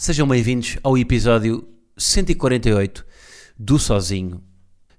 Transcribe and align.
sejam 0.00 0.26
bem-vindos 0.26 0.78
ao 0.82 0.96
episódio 0.96 1.68
148 1.98 3.04
do 3.58 3.78
Sozinho. 3.78 4.42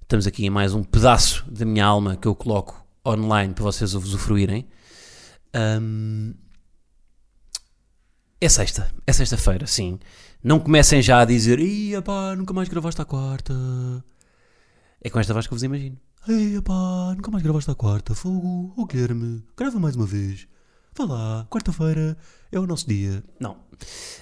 Estamos 0.00 0.28
aqui 0.28 0.46
em 0.46 0.50
mais 0.50 0.74
um 0.74 0.84
pedaço 0.84 1.44
da 1.50 1.64
minha 1.64 1.84
alma 1.84 2.16
que 2.16 2.28
eu 2.28 2.36
coloco 2.36 2.86
online 3.04 3.52
para 3.52 3.64
vocês 3.64 3.94
usufruírem. 3.94 4.64
Hum, 5.82 6.32
é 8.40 8.48
sexta, 8.48 8.94
é 9.04 9.12
sexta-feira, 9.12 9.66
sim. 9.66 9.98
Não 10.40 10.60
comecem 10.60 11.02
já 11.02 11.22
a 11.22 11.24
dizer, 11.24 11.58
ia 11.58 12.00
pá, 12.00 12.36
nunca 12.36 12.54
mais 12.54 12.68
gravaste 12.68 13.02
à 13.02 13.04
quarta. 13.04 13.52
É 15.00 15.10
com 15.10 15.18
esta 15.18 15.34
voz 15.34 15.48
que 15.48 15.52
eu 15.52 15.56
vos 15.56 15.64
imagino. 15.64 15.98
Ei, 16.28 16.62
pá, 16.62 17.12
nunca 17.16 17.28
mais 17.28 17.42
gravaste 17.42 17.72
à 17.72 17.74
quarta, 17.74 18.14
fogo, 18.14 18.72
ô 18.76 18.86
Guilherme, 18.86 19.42
grava 19.56 19.80
mais 19.80 19.96
uma 19.96 20.06
vez. 20.06 20.46
Vá 20.96 21.04
lá, 21.04 21.46
quarta-feira 21.50 22.16
é 22.50 22.60
o 22.60 22.66
nosso 22.66 22.86
dia. 22.86 23.24
Não, 23.40 23.56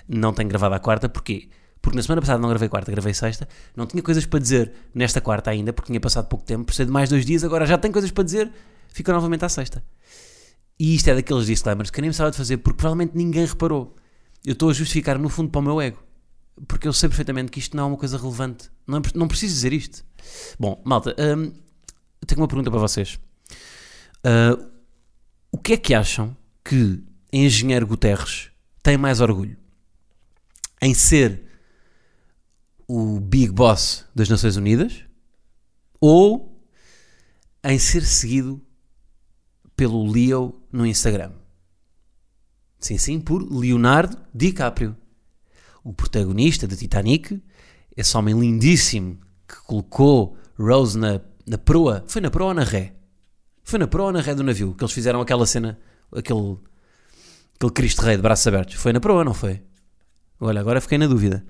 não 0.08 0.32
tenho 0.32 0.48
gravado 0.48 0.74
à 0.74 0.78
quarta, 0.78 1.08
porquê? 1.08 1.48
Porque 1.82 1.96
na 1.96 2.02
semana 2.02 2.20
passada 2.20 2.38
não 2.38 2.48
gravei 2.48 2.68
quarta, 2.68 2.90
gravei 2.92 3.12
sexta. 3.12 3.48
Não 3.74 3.86
tinha 3.86 4.02
coisas 4.02 4.24
para 4.24 4.38
dizer 4.38 4.72
nesta 4.94 5.20
quarta 5.20 5.50
ainda, 5.50 5.72
porque 5.72 5.88
tinha 5.88 6.00
passado 6.00 6.28
pouco 6.28 6.44
tempo, 6.44 6.64
precisei 6.64 6.86
de 6.86 6.92
mais 6.92 7.08
dois 7.08 7.24
dias, 7.24 7.42
agora 7.42 7.66
já 7.66 7.76
tenho 7.76 7.92
coisas 7.92 8.10
para 8.10 8.22
dizer, 8.22 8.52
fica 8.88 9.12
novamente 9.12 9.44
à 9.44 9.48
sexta. 9.48 9.82
E 10.78 10.94
isto 10.94 11.08
é 11.08 11.14
daqueles 11.14 11.46
disclaimers 11.46 11.90
que 11.90 11.98
eu 11.98 12.02
nem 12.02 12.10
precisava 12.10 12.30
de 12.30 12.36
fazer, 12.36 12.58
porque 12.58 12.76
provavelmente 12.76 13.16
ninguém 13.16 13.44
reparou. 13.44 13.96
Eu 14.44 14.52
estou 14.52 14.70
a 14.70 14.72
justificar 14.72 15.18
no 15.18 15.28
fundo 15.28 15.50
para 15.50 15.58
o 15.58 15.62
meu 15.62 15.80
ego. 15.80 16.02
Porque 16.68 16.86
eu 16.86 16.92
sei 16.92 17.08
perfeitamente 17.08 17.50
que 17.50 17.58
isto 17.58 17.76
não 17.76 17.84
é 17.84 17.86
uma 17.88 17.96
coisa 17.96 18.16
relevante. 18.16 18.70
Não, 18.86 18.98
é, 18.98 19.02
não 19.14 19.28
preciso 19.28 19.54
dizer 19.54 19.72
isto. 19.72 20.04
Bom, 20.58 20.80
malta, 20.84 21.14
hum, 21.18 21.52
tenho 22.26 22.40
uma 22.40 22.48
pergunta 22.48 22.70
para 22.70 22.80
vocês. 22.80 23.18
Uh, 24.24 24.70
o 25.52 25.58
que 25.58 25.74
é 25.74 25.76
que 25.76 25.94
acham 25.94 26.36
que 26.70 27.02
Engenheiro 27.32 27.84
Guterres 27.84 28.52
tem 28.80 28.96
mais 28.96 29.20
orgulho? 29.20 29.56
Em 30.80 30.94
ser 30.94 31.42
o 32.86 33.18
Big 33.18 33.50
Boss 33.50 34.06
das 34.14 34.28
Nações 34.28 34.54
Unidas 34.54 35.04
ou 36.00 36.64
em 37.64 37.76
ser 37.76 38.04
seguido 38.04 38.62
pelo 39.74 40.08
Leo 40.08 40.62
no 40.70 40.86
Instagram? 40.86 41.32
Sim, 42.78 42.98
sim, 42.98 43.20
por 43.20 43.42
Leonardo 43.52 44.16
DiCaprio, 44.32 44.96
o 45.82 45.92
protagonista 45.92 46.68
de 46.68 46.76
Titanic, 46.76 47.42
esse 47.96 48.16
homem 48.16 48.38
lindíssimo 48.38 49.18
que 49.46 49.56
colocou 49.62 50.38
Rose 50.56 50.96
na, 50.96 51.20
na 51.44 51.58
proa. 51.58 52.04
Foi 52.06 52.20
na 52.22 52.30
proa 52.30 52.50
ou 52.50 52.54
na 52.54 52.62
ré? 52.62 52.94
Foi 53.64 53.76
na 53.76 53.88
proa 53.88 54.06
ou 54.06 54.12
na 54.12 54.20
ré 54.20 54.36
do 54.36 54.44
navio 54.44 54.72
que 54.72 54.84
eles 54.84 54.94
fizeram 54.94 55.20
aquela 55.20 55.44
cena, 55.46 55.76
aquele, 56.12 56.58
aquele 57.56 57.72
Cristo 57.72 58.02
Rei 58.02 58.16
de 58.16 58.22
braços 58.22 58.46
abertos. 58.46 58.74
Foi 58.76 58.92
na 58.92 59.00
proa, 59.00 59.24
não 59.24 59.34
foi? 59.34 59.62
Olha, 60.40 60.60
agora 60.60 60.80
fiquei 60.80 60.98
na 60.98 61.06
dúvida. 61.06 61.44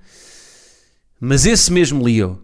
Mas 1.19 1.45
esse 1.45 1.71
mesmo 1.71 2.03
Leo 2.03 2.43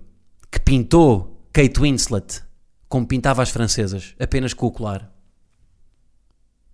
que 0.51 0.59
pintou 0.59 1.47
Kate 1.51 1.79
Winslet 1.79 2.43
como 2.87 3.05
pintava 3.05 3.43
as 3.43 3.49
francesas, 3.49 4.15
apenas 4.19 4.53
com 4.53 4.65
o 4.65 4.71
colar, 4.71 5.13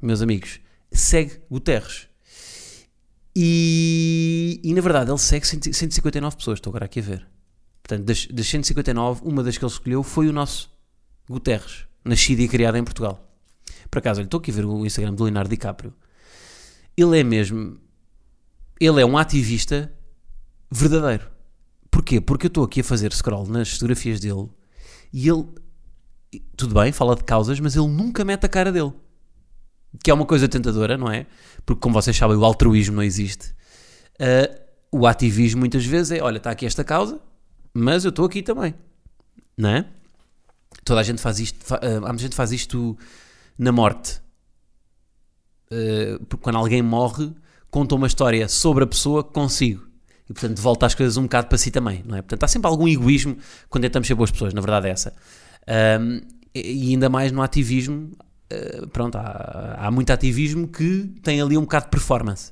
meus 0.01 0.21
amigos, 0.21 0.59
segue 0.91 1.41
Guterres. 1.49 2.07
E, 3.35 4.61
e 4.63 4.73
na 4.73 4.81
verdade 4.81 5.09
ele 5.09 5.17
segue 5.17 5.45
159 5.45 6.37
pessoas, 6.37 6.57
estou 6.57 6.69
agora 6.69 6.85
aqui 6.85 6.99
a 6.99 7.03
ver. 7.03 7.27
Portanto, 7.81 8.05
das, 8.05 8.27
das 8.27 8.47
159, 8.47 9.21
uma 9.25 9.43
das 9.43 9.57
que 9.57 9.65
ele 9.65 9.71
escolheu 9.71 10.03
foi 10.03 10.27
o 10.27 10.33
nosso 10.33 10.71
Guterres, 11.27 11.85
nascido 12.05 12.41
e 12.41 12.47
criado 12.47 12.77
em 12.77 12.83
Portugal. 12.83 13.32
Por 13.93 13.99
acaso, 13.99 14.21
estou 14.21 14.39
aqui 14.39 14.49
a 14.49 14.53
ver 14.55 14.65
o 14.65 14.83
Instagram 14.83 15.13
do 15.13 15.23
Leonardo 15.23 15.51
DiCaprio. 15.51 15.93
Ele 16.97 17.19
é 17.19 17.23
mesmo. 17.23 17.77
Ele 18.79 18.99
é 18.99 19.05
um 19.05 19.15
ativista 19.15 19.93
verdadeiro. 20.71 21.29
Porquê? 21.91 22.19
Porque 22.19 22.47
eu 22.47 22.47
estou 22.47 22.63
aqui 22.63 22.81
a 22.81 22.83
fazer 22.83 23.13
scroll 23.13 23.45
nas 23.45 23.73
fotografias 23.73 24.19
dele 24.19 24.49
e 25.13 25.29
ele. 25.29 25.45
Tudo 26.57 26.73
bem, 26.73 26.91
fala 26.91 27.15
de 27.15 27.23
causas, 27.23 27.59
mas 27.59 27.75
ele 27.75 27.85
nunca 27.85 28.25
mete 28.25 28.47
a 28.47 28.49
cara 28.49 28.71
dele 28.71 28.93
que 30.03 30.09
é 30.09 30.13
uma 30.15 30.25
coisa 30.25 30.47
tentadora, 30.47 30.97
não 30.97 31.11
é? 31.11 31.27
Porque, 31.63 31.79
como 31.79 31.93
vocês 31.93 32.17
sabem, 32.17 32.35
o 32.35 32.43
altruísmo 32.43 32.95
não 32.95 33.03
existe. 33.03 33.53
Uh, 34.15 34.59
o 34.91 35.05
ativismo 35.05 35.59
muitas 35.59 35.85
vezes 35.85 36.13
é: 36.13 36.19
olha, 36.19 36.37
está 36.37 36.49
aqui 36.49 36.65
esta 36.65 36.83
causa, 36.83 37.21
mas 37.71 38.05
eu 38.05 38.09
estou 38.09 38.25
aqui 38.25 38.41
também, 38.41 38.73
não 39.55 39.69
é? 39.69 39.85
Toda 40.83 40.99
a 40.99 41.03
gente 41.03 41.21
faz 41.21 41.39
isto, 41.39 41.63
fa 41.63 41.75
uh, 41.75 41.97
há 41.97 42.07
muita 42.07 42.23
gente 42.23 42.35
faz 42.35 42.51
isto 42.51 42.97
na 43.57 43.71
morte. 43.71 44.21
Uh, 45.71 46.23
porque 46.25 46.43
quando 46.43 46.57
alguém 46.57 46.81
morre, 46.81 47.31
conta 47.69 47.95
uma 47.95 48.07
história 48.07 48.47
sobre 48.47 48.83
a 48.83 48.87
pessoa 48.87 49.23
consigo. 49.23 49.87
E 50.29 50.33
portanto 50.33 50.61
volta 50.61 50.85
as 50.85 50.95
coisas 50.95 51.17
um 51.17 51.23
bocado 51.23 51.47
para 51.47 51.57
si 51.57 51.71
também, 51.71 52.03
não 52.05 52.17
é? 52.17 52.21
Portanto 52.21 52.43
há 52.43 52.47
sempre 52.47 52.69
algum 52.69 52.87
egoísmo 52.87 53.37
quando 53.69 53.83
tentamos 53.83 54.07
ser 54.07 54.15
boas 54.15 54.31
pessoas, 54.31 54.53
na 54.53 54.61
verdade 54.61 54.87
é 54.87 54.91
essa. 54.91 55.13
Um, 55.99 56.21
e 56.55 56.91
ainda 56.91 57.09
mais 57.09 57.31
no 57.31 57.41
ativismo, 57.41 58.11
eh, 58.49 58.85
pronto, 58.91 59.17
há, 59.17 59.75
há 59.79 59.91
muito 59.91 60.11
ativismo 60.11 60.67
que 60.67 61.11
tem 61.23 61.41
ali 61.41 61.57
um 61.57 61.61
bocado 61.61 61.85
de 61.85 61.91
performance. 61.91 62.51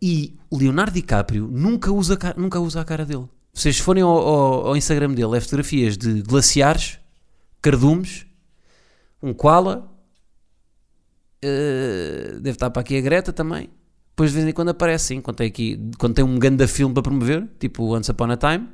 E 0.00 0.34
Leonardo 0.50 0.92
DiCaprio 0.92 1.46
nunca 1.50 1.92
usa, 1.92 2.18
nunca 2.36 2.58
usa 2.58 2.80
a 2.80 2.84
cara 2.84 3.04
dele. 3.04 3.28
Vocês 3.52 3.78
forem 3.78 4.02
ao, 4.02 4.10
ao, 4.10 4.66
ao 4.68 4.76
Instagram 4.76 5.12
dele, 5.12 5.36
é 5.36 5.40
fotografias 5.40 5.96
de 5.96 6.22
glaciares, 6.22 6.98
cardumes, 7.60 8.26
um 9.22 9.32
koala, 9.32 9.90
uh, 11.44 12.40
deve 12.40 12.50
estar 12.50 12.70
para 12.70 12.80
aqui 12.80 12.96
a 12.96 13.00
Greta 13.00 13.32
também. 13.32 13.68
Depois 14.10 14.30
de 14.30 14.36
vez 14.36 14.48
em 14.48 14.52
quando 14.52 14.68
aparece, 14.68 15.06
sim, 15.06 15.20
quando 15.20 15.38
tem, 15.38 15.48
aqui, 15.48 15.90
quando 15.98 16.14
tem 16.14 16.24
um 16.24 16.38
grande 16.38 16.66
filme 16.68 16.94
para 16.94 17.02
promover, 17.02 17.48
tipo 17.58 17.94
Once 17.94 18.10
Upon 18.10 18.30
a 18.30 18.36
Time. 18.36 18.68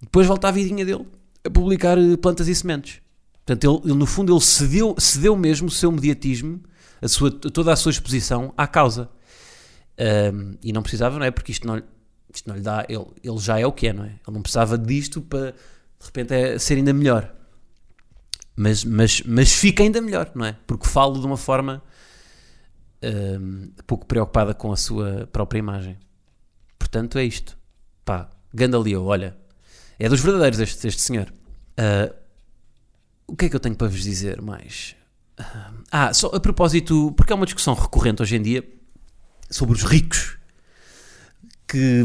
Depois 0.00 0.26
volta 0.26 0.48
à 0.48 0.50
vidinha 0.50 0.84
dele 0.84 1.06
a 1.44 1.50
publicar 1.50 1.98
eh, 1.98 2.16
plantas 2.16 2.48
e 2.48 2.54
sementes. 2.54 3.00
Portanto, 3.44 3.82
ele, 3.84 3.90
ele, 3.90 3.98
no 3.98 4.06
fundo 4.06 4.32
ele 4.32 4.40
cedeu, 4.40 4.94
cedeu 4.98 5.36
mesmo 5.36 5.68
o 5.68 5.70
seu 5.70 5.92
mediatismo, 5.92 6.62
a 7.02 7.08
sua, 7.08 7.30
toda 7.30 7.72
a 7.72 7.76
sua 7.76 7.90
exposição 7.90 8.54
à 8.56 8.66
causa. 8.66 9.10
Um, 10.32 10.56
e 10.62 10.72
não 10.72 10.82
precisava, 10.82 11.18
não 11.18 11.26
é? 11.26 11.30
Porque 11.30 11.52
isto 11.52 11.66
não, 11.66 11.80
isto 12.34 12.48
não 12.48 12.56
lhe 12.56 12.62
dá. 12.62 12.86
Ele, 12.88 13.04
ele 13.22 13.38
já 13.38 13.60
é 13.60 13.66
o 13.66 13.72
que 13.72 13.88
é, 13.88 13.92
não 13.92 14.04
é? 14.04 14.08
Ele 14.08 14.34
não 14.34 14.42
precisava 14.42 14.78
disto 14.78 15.20
para 15.20 15.52
de 15.52 16.06
repente 16.06 16.34
é, 16.34 16.58
ser 16.58 16.74
ainda 16.74 16.92
melhor. 16.92 17.34
Mas, 18.56 18.84
mas, 18.84 19.22
mas 19.22 19.52
fica 19.52 19.82
ainda 19.82 20.00
melhor, 20.00 20.30
não 20.34 20.44
é? 20.44 20.56
Porque 20.66 20.86
falo 20.86 21.18
de 21.18 21.26
uma 21.26 21.36
forma 21.36 21.82
um, 23.02 23.70
pouco 23.86 24.06
preocupada 24.06 24.54
com 24.54 24.72
a 24.72 24.76
sua 24.76 25.28
própria 25.32 25.58
imagem. 25.58 25.98
Portanto, 26.78 27.18
é 27.18 27.24
isto. 27.24 27.58
Pá, 28.04 28.30
Gandalio, 28.52 29.04
olha. 29.04 29.36
É 29.98 30.08
dos 30.08 30.20
verdadeiros 30.20 30.60
este, 30.60 30.86
este 30.86 31.02
senhor. 31.02 31.32
Uh, 31.78 32.14
o 33.26 33.36
que 33.36 33.46
é 33.46 33.48
que 33.48 33.56
eu 33.56 33.60
tenho 33.60 33.74
para 33.74 33.88
vos 33.88 34.02
dizer 34.02 34.40
mais? 34.40 34.94
Ah, 35.90 36.12
só 36.14 36.28
a 36.28 36.40
propósito, 36.40 37.12
porque 37.16 37.32
é 37.32 37.36
uma 37.36 37.46
discussão 37.46 37.74
recorrente 37.74 38.22
hoje 38.22 38.36
em 38.36 38.42
dia 38.42 38.64
sobre 39.50 39.74
os 39.74 39.82
ricos. 39.82 40.38
Que, 41.66 42.04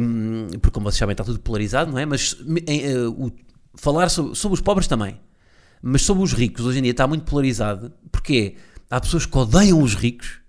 porque 0.53 0.71
como 0.71 0.89
vocês 0.89 0.97
sabem, 0.97 1.13
está 1.13 1.23
tudo 1.23 1.39
polarizado, 1.39 1.91
não 1.91 1.99
é? 1.99 2.05
Mas 2.05 2.35
em, 2.67 2.95
uh, 2.95 3.25
o, 3.25 3.31
falar 3.75 4.09
sobre, 4.09 4.35
sobre, 4.35 4.55
os 4.55 4.61
pobres 4.61 4.87
também. 4.87 5.19
Mas 5.81 6.01
sobre 6.01 6.23
os 6.23 6.33
ricos, 6.33 6.65
hoje 6.65 6.79
em 6.79 6.81
dia 6.81 6.91
está 6.91 7.07
muito 7.07 7.25
polarizado. 7.25 7.91
Porque 8.11 8.55
há 8.89 8.99
pessoas 8.99 9.25
que 9.25 9.37
odeiam 9.37 9.81
os 9.81 9.95
ricos 9.95 10.39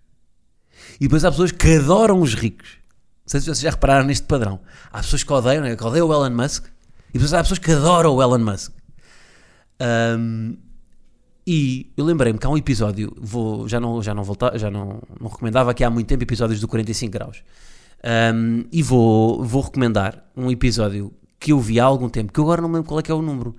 e 1.00 1.04
depois 1.04 1.24
há 1.24 1.30
pessoas 1.30 1.52
que 1.52 1.76
adoram 1.76 2.20
os 2.20 2.34
ricos. 2.34 2.78
Não 3.24 3.30
sei 3.30 3.40
se 3.40 3.46
vocês 3.46 3.60
já 3.60 3.70
repararam 3.70 4.06
neste 4.06 4.26
padrão. 4.26 4.60
Há 4.92 4.98
pessoas 4.98 5.22
que 5.22 5.32
odeiam, 5.32 5.64
é? 5.64 5.76
que 5.76 5.84
odeiam 5.84 6.08
o 6.08 6.12
Elon 6.12 6.30
Musk 6.30 6.66
e 7.10 7.12
depois 7.14 7.32
há 7.32 7.42
pessoas 7.42 7.58
que 7.58 7.70
adoram 7.70 8.14
o 8.14 8.22
Elon 8.22 8.38
Musk. 8.38 8.72
Um, 9.80 10.56
e 11.46 11.90
eu 11.96 12.04
lembrei-me 12.04 12.38
que 12.38 12.46
há 12.46 12.50
um 12.50 12.56
episódio, 12.56 13.16
vou, 13.18 13.68
já 13.68 13.80
não, 13.80 14.02
já 14.02 14.14
não 14.14 14.22
voltar, 14.22 14.56
já 14.58 14.70
não, 14.70 15.00
não 15.18 15.28
recomendava 15.28 15.70
aqui 15.70 15.82
há 15.82 15.90
muito 15.90 16.06
tempo 16.06 16.22
episódios 16.22 16.60
do 16.60 16.68
45 16.68 17.12
graus. 17.12 17.42
Um, 18.34 18.64
e 18.70 18.82
vou, 18.82 19.42
vou 19.42 19.62
recomendar 19.62 20.24
um 20.36 20.50
episódio 20.50 21.12
que 21.38 21.52
eu 21.52 21.58
vi 21.58 21.80
há 21.80 21.84
algum 21.84 22.08
tempo, 22.08 22.32
que 22.32 22.38
eu 22.38 22.44
agora 22.44 22.60
não 22.60 22.68
me 22.68 22.76
lembro 22.76 22.88
qual 22.88 23.00
é 23.00 23.02
que 23.02 23.10
é 23.10 23.14
o 23.14 23.22
número, 23.22 23.56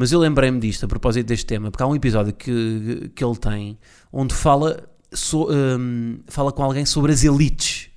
mas 0.00 0.12
eu 0.12 0.18
lembrei-me 0.18 0.58
disto 0.58 0.84
a 0.84 0.88
propósito 0.88 1.26
deste 1.26 1.44
tema, 1.44 1.70
porque 1.70 1.82
há 1.82 1.86
um 1.86 1.94
episódio 1.94 2.32
que, 2.32 3.10
que 3.14 3.22
ele 3.22 3.36
tem 3.36 3.78
onde 4.10 4.32
fala, 4.34 4.88
so, 5.12 5.46
um, 5.52 6.20
fala 6.26 6.50
com 6.50 6.62
alguém 6.62 6.86
sobre 6.86 7.12
as 7.12 7.22
elites, 7.22 7.90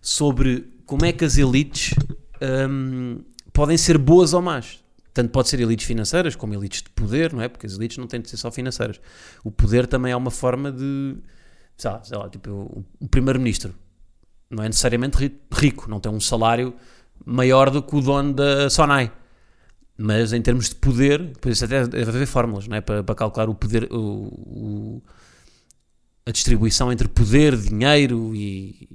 sobre 0.00 0.72
como 0.86 1.04
é 1.04 1.12
que 1.12 1.26
as 1.26 1.36
elites 1.36 1.94
hum, 2.70 3.20
podem 3.52 3.76
ser 3.76 3.98
boas 3.98 4.32
ou 4.32 4.40
más. 4.40 4.82
Tanto 5.12 5.30
pode 5.30 5.50
ser 5.50 5.60
elites 5.60 5.84
financeiras 5.86 6.34
como 6.34 6.54
elites 6.54 6.80
de 6.80 6.88
poder, 6.88 7.34
não 7.34 7.42
é? 7.42 7.48
Porque 7.48 7.66
as 7.66 7.74
elites 7.74 7.98
não 7.98 8.06
têm 8.06 8.22
de 8.22 8.30
ser 8.30 8.38
só 8.38 8.50
financeiras. 8.50 8.98
O 9.44 9.50
poder 9.50 9.86
também 9.86 10.12
é 10.12 10.16
uma 10.16 10.30
forma 10.30 10.72
de. 10.72 11.16
Sei 11.76 11.90
lá, 11.90 12.02
sei 12.02 12.16
lá 12.16 12.30
tipo, 12.30 12.50
o, 13.00 13.08
primeiro-ministro 13.08 13.74
não 14.48 14.64
é 14.64 14.66
necessariamente 14.68 15.18
ri- 15.18 15.38
rico, 15.52 15.90
não 15.90 16.00
tem 16.00 16.10
um 16.10 16.20
salário 16.20 16.72
maior 17.26 17.68
do 17.68 17.82
que 17.82 17.94
o 17.96 18.00
dono 18.00 18.32
da 18.32 18.70
Sonai. 18.70 19.12
Mas 20.00 20.32
em 20.32 20.40
termos 20.40 20.68
de 20.68 20.76
poder, 20.76 21.20
depois 21.20 21.60
até 21.60 21.84
deve 21.86 22.08
haver 22.10 22.26
fórmulas 22.26 22.68
não 22.68 22.76
é? 22.76 22.80
para, 22.80 23.02
para 23.02 23.14
calcular 23.16 23.48
o 23.48 23.54
poder, 23.54 23.88
o, 23.92 23.98
o- 23.98 25.02
a 26.24 26.30
distribuição 26.30 26.92
entre 26.92 27.08
poder, 27.08 27.56
dinheiro 27.56 28.32
e 28.34 28.88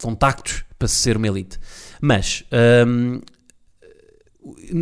contactos 0.00 0.64
para 0.78 0.86
se 0.86 0.94
ser 0.96 1.16
uma 1.16 1.26
elite. 1.26 1.58
Mas 2.00 2.44
hum, 2.86 3.20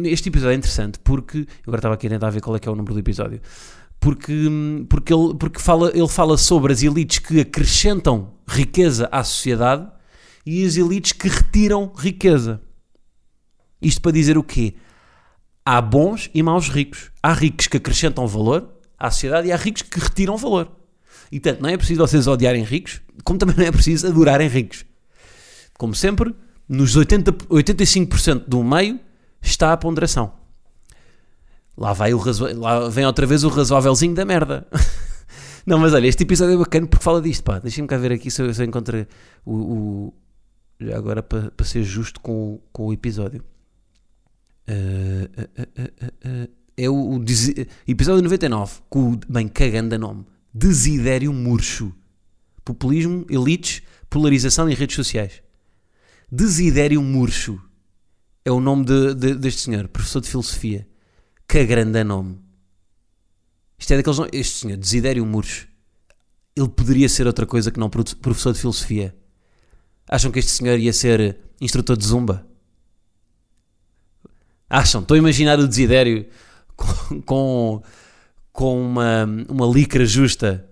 este 0.05 0.29
episódio 0.29 0.53
é 0.55 0.57
interessante 0.59 0.99
porque 0.99 1.39
eu 1.39 1.47
agora 1.69 1.79
estava 1.79 1.95
aqui 1.95 2.07
a 2.07 2.11
tentar 2.11 2.31
ver 2.31 2.41
qual 2.41 2.57
é 2.57 2.59
que 2.59 2.69
é 2.69 2.71
o 2.71 2.77
número 2.77 2.93
do 2.95 3.01
episódio. 3.01 3.41
Porque, 4.01 4.33
hum, 4.33 4.87
porque, 4.89 5.13
ele, 5.13 5.35
porque 5.35 5.59
fala, 5.61 5.91
ele 5.95 6.09
fala 6.09 6.37
sobre 6.37 6.73
as 6.73 6.83
elites 6.83 7.19
que 7.19 7.41
acrescentam 7.41 8.35
riqueza 8.47 9.09
à 9.11 9.25
sociedade 9.25 9.89
e 10.47 10.65
as 10.65 10.77
elites 10.77 11.13
que 11.13 11.29
retiram 11.29 11.93
riqueza. 11.97 12.61
Isto 13.81 14.01
para 14.03 14.13
dizer 14.13 14.37
o 14.39 14.43
quê? 14.43 14.75
Há 15.71 15.83
bons 15.83 16.31
e 16.33 16.43
maus 16.43 16.71
ricos. 16.71 17.11
Há 17.23 17.35
ricos 17.35 17.67
que 17.67 17.77
acrescentam 17.77 18.27
valor 18.27 18.73
à 18.99 19.11
sociedade 19.11 19.49
e 19.49 19.53
há 19.53 19.57
ricos 19.57 19.83
que 19.83 20.01
retiram 20.01 20.35
valor. 20.39 20.73
E 21.31 21.39
tanto 21.39 21.63
não 21.63 21.69
é 21.69 21.77
preciso 21.77 22.01
vocês 22.01 22.27
odiarem 22.27 22.65
ricos, 22.65 23.03
como 23.23 23.39
também 23.39 23.55
não 23.55 23.65
é 23.65 23.71
preciso 23.71 24.07
adorarem 24.07 24.49
ricos. 24.49 24.87
Como 25.77 25.95
sempre, 25.95 26.35
nos 26.67 26.97
80, 26.97 27.33
85% 27.33 28.45
do 28.49 28.65
meio 28.65 28.99
está 29.43 29.75
a 29.75 29.77
ponderação. 29.77 30.33
Lá, 31.77 31.93
vai 31.93 32.15
o 32.15 32.19
razo... 32.19 32.47
Lá 32.59 32.89
vem 32.89 33.05
outra 33.05 33.27
vez 33.27 33.45
o 33.45 33.49
razoávelzinho 33.51 34.15
da 34.15 34.25
merda. 34.25 34.67
não, 35.67 35.79
mas 35.79 35.93
olha, 35.93 36.07
este 36.07 36.23
episódio 36.23 36.55
é 36.55 36.57
bacana 36.57 36.87
porque 36.87 37.05
fala 37.05 37.21
disto, 37.21 37.45
pá. 37.45 37.59
Deixem-me 37.59 37.87
cá 37.87 37.99
ver 37.99 38.11
aqui 38.13 38.31
se 38.31 38.41
eu, 38.41 38.55
se 38.55 38.63
eu 38.63 38.67
encontro 38.67 39.07
o, 39.45 39.55
o- 39.55 40.15
agora 40.97 41.23
para, 41.23 41.51
para 41.51 41.67
ser 41.67 41.83
justo 41.83 42.21
com, 42.21 42.59
com 42.73 42.87
o 42.87 42.93
episódio. 42.95 43.45
Eh, 44.71 45.31
eh, 45.57 45.93
eh, 46.25 46.49
é 46.77 46.91
o, 46.91 47.17
o 47.17 47.25
episódio 47.87 48.23
99, 48.23 48.81
com 48.89 49.13
o 49.15 49.21
bem 49.29 49.49
cagando 49.49 49.95
a 49.95 49.99
nome. 49.99 50.27
Desidério 50.53 51.33
murcho. 51.33 51.93
Populismo, 52.65 53.25
elites, 53.31 53.83
polarização 54.11 54.69
e 54.69 54.75
redes 54.75 54.95
sociais. 54.95 55.43
Desidério 56.31 57.03
murcho. 57.03 57.61
É 58.45 58.51
o 58.53 58.61
nome 58.61 58.85
de- 58.85 59.15
de- 59.15 59.35
deste 59.35 59.63
senhor, 59.63 59.89
professor 59.89 60.21
de 60.21 60.29
filosofia. 60.29 60.87
Que 61.49 61.65
grande 61.65 61.99
nome. 62.05 62.39
Isto 63.79 63.93
é 63.95 63.97
daqueles 63.97 64.19
nomes. 64.19 64.33
Este 64.35 64.59
senhor, 64.61 64.77
Desidério 64.77 65.25
Murcho. 65.25 65.67
Ele 66.55 66.69
poderia 66.69 67.09
ser 67.09 67.27
outra 67.27 67.47
coisa 67.47 67.71
que 67.71 67.79
não 67.81 67.89
professor 67.89 68.53
de 68.53 68.59
filosofia. 68.61 69.17
Acham 70.09 70.31
que 70.31 70.39
este 70.41 70.51
senhor 70.51 70.79
ia 70.79 70.93
ser 70.93 71.39
instrutor 71.61 71.97
de 71.97 72.05
zumba? 72.07 72.47
Acham? 74.69 75.01
Estou 75.01 75.15
a 75.15 75.19
imaginar 75.19 75.59
o 75.59 75.67
Desidério 75.69 76.27
com, 77.25 77.83
com, 78.53 78.81
uma, 78.83 79.25
uma 79.49 79.67
licra 79.67 80.05
justa 80.05 80.69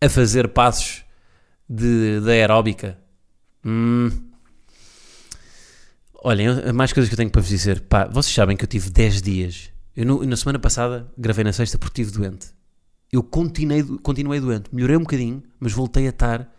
a 0.00 0.08
fazer 0.08 0.48
passos 0.48 1.04
de, 1.68 2.20
de 2.20 2.30
aeróbica. 2.30 2.98
Hum. 3.64 4.10
Olhem, 6.22 6.48
mais 6.74 6.92
coisas 6.92 7.08
que 7.08 7.14
eu 7.14 7.16
tenho 7.18 7.30
para 7.30 7.40
vos 7.40 7.48
dizer. 7.50 7.80
Pá, 7.82 8.06
vocês 8.06 8.34
sabem 8.34 8.56
que 8.56 8.64
eu 8.64 8.68
tive 8.68 8.90
10 8.90 9.22
dias. 9.22 9.70
Eu 9.94 10.04
no- 10.06 10.24
na 10.24 10.36
semana 10.36 10.58
passada 10.58 11.06
gravei 11.16 11.44
na 11.44 11.52
sexta 11.52 11.78
porque 11.78 12.02
estive 12.02 12.18
doente. 12.18 12.48
Eu 13.12 13.22
continuei, 13.22 13.82
continuei 14.02 14.40
doente. 14.40 14.68
Melhorei 14.72 14.96
um 14.96 15.00
bocadinho, 15.00 15.42
mas 15.60 15.72
voltei 15.72 16.06
a 16.06 16.10
estar. 16.10 16.52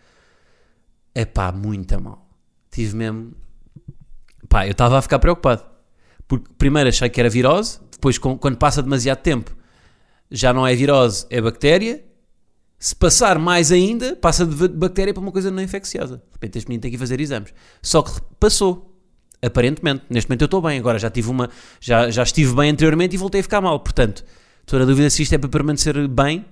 É 1.14 1.26
pá, 1.26 1.52
muito 1.52 2.00
mal. 2.02 2.28
Tive 2.72 2.96
mesmo. 2.96 3.34
Pá, 4.48 4.66
eu 4.66 4.72
estava 4.72 4.98
a 4.98 5.02
ficar 5.02 5.20
preocupado. 5.20 5.64
Porque 6.30 6.46
primeiro 6.60 6.88
achei 6.88 7.10
que 7.10 7.20
era 7.20 7.28
virose, 7.28 7.80
depois, 7.92 8.18
quando 8.20 8.56
passa 8.56 8.84
demasiado 8.84 9.18
tempo, 9.18 9.54
já 10.30 10.54
não 10.54 10.66
é 10.66 10.76
virose, 10.76 11.26
é 11.30 11.42
bactéria. 11.42 12.06
Se 12.78 12.96
passar 12.96 13.38
mais 13.40 13.72
ainda, 13.74 14.16
passa 14.16 14.46
de 14.46 14.68
bactéria 14.70 15.14
para 15.14 15.22
uma 15.22 15.32
coisa 15.32 15.52
não 15.52 15.62
infecciosa. 15.62 16.18
De 16.18 16.34
repente 16.34 16.58
este 16.60 16.68
menino 16.70 16.82
tem 16.84 16.92
que 16.92 16.98
fazer 16.98 17.20
exames. 17.20 17.52
Só 17.82 18.04
que 18.04 18.12
passou. 18.40 18.86
Aparentemente. 19.42 20.04
Neste 20.10 20.30
momento 20.30 20.44
eu 20.44 20.46
estou 20.46 20.62
bem. 20.62 20.80
Agora 20.80 20.98
já 21.00 21.10
tive 21.10 21.30
uma. 21.30 21.50
Já, 21.82 22.10
já 22.10 22.24
estive 22.24 22.56
bem 22.56 22.70
anteriormente 22.70 23.16
e 23.16 23.18
voltei 23.18 23.42
a 23.42 23.44
ficar 23.44 23.60
mal. 23.60 23.80
Portanto, 23.82 24.24
estou 24.62 24.80
na 24.80 24.86
dúvida 24.86 25.10
se 25.10 25.24
isto 25.24 25.34
é 25.34 25.38
para 25.38 25.50
permanecer 25.50 26.08
bem. 26.08 26.46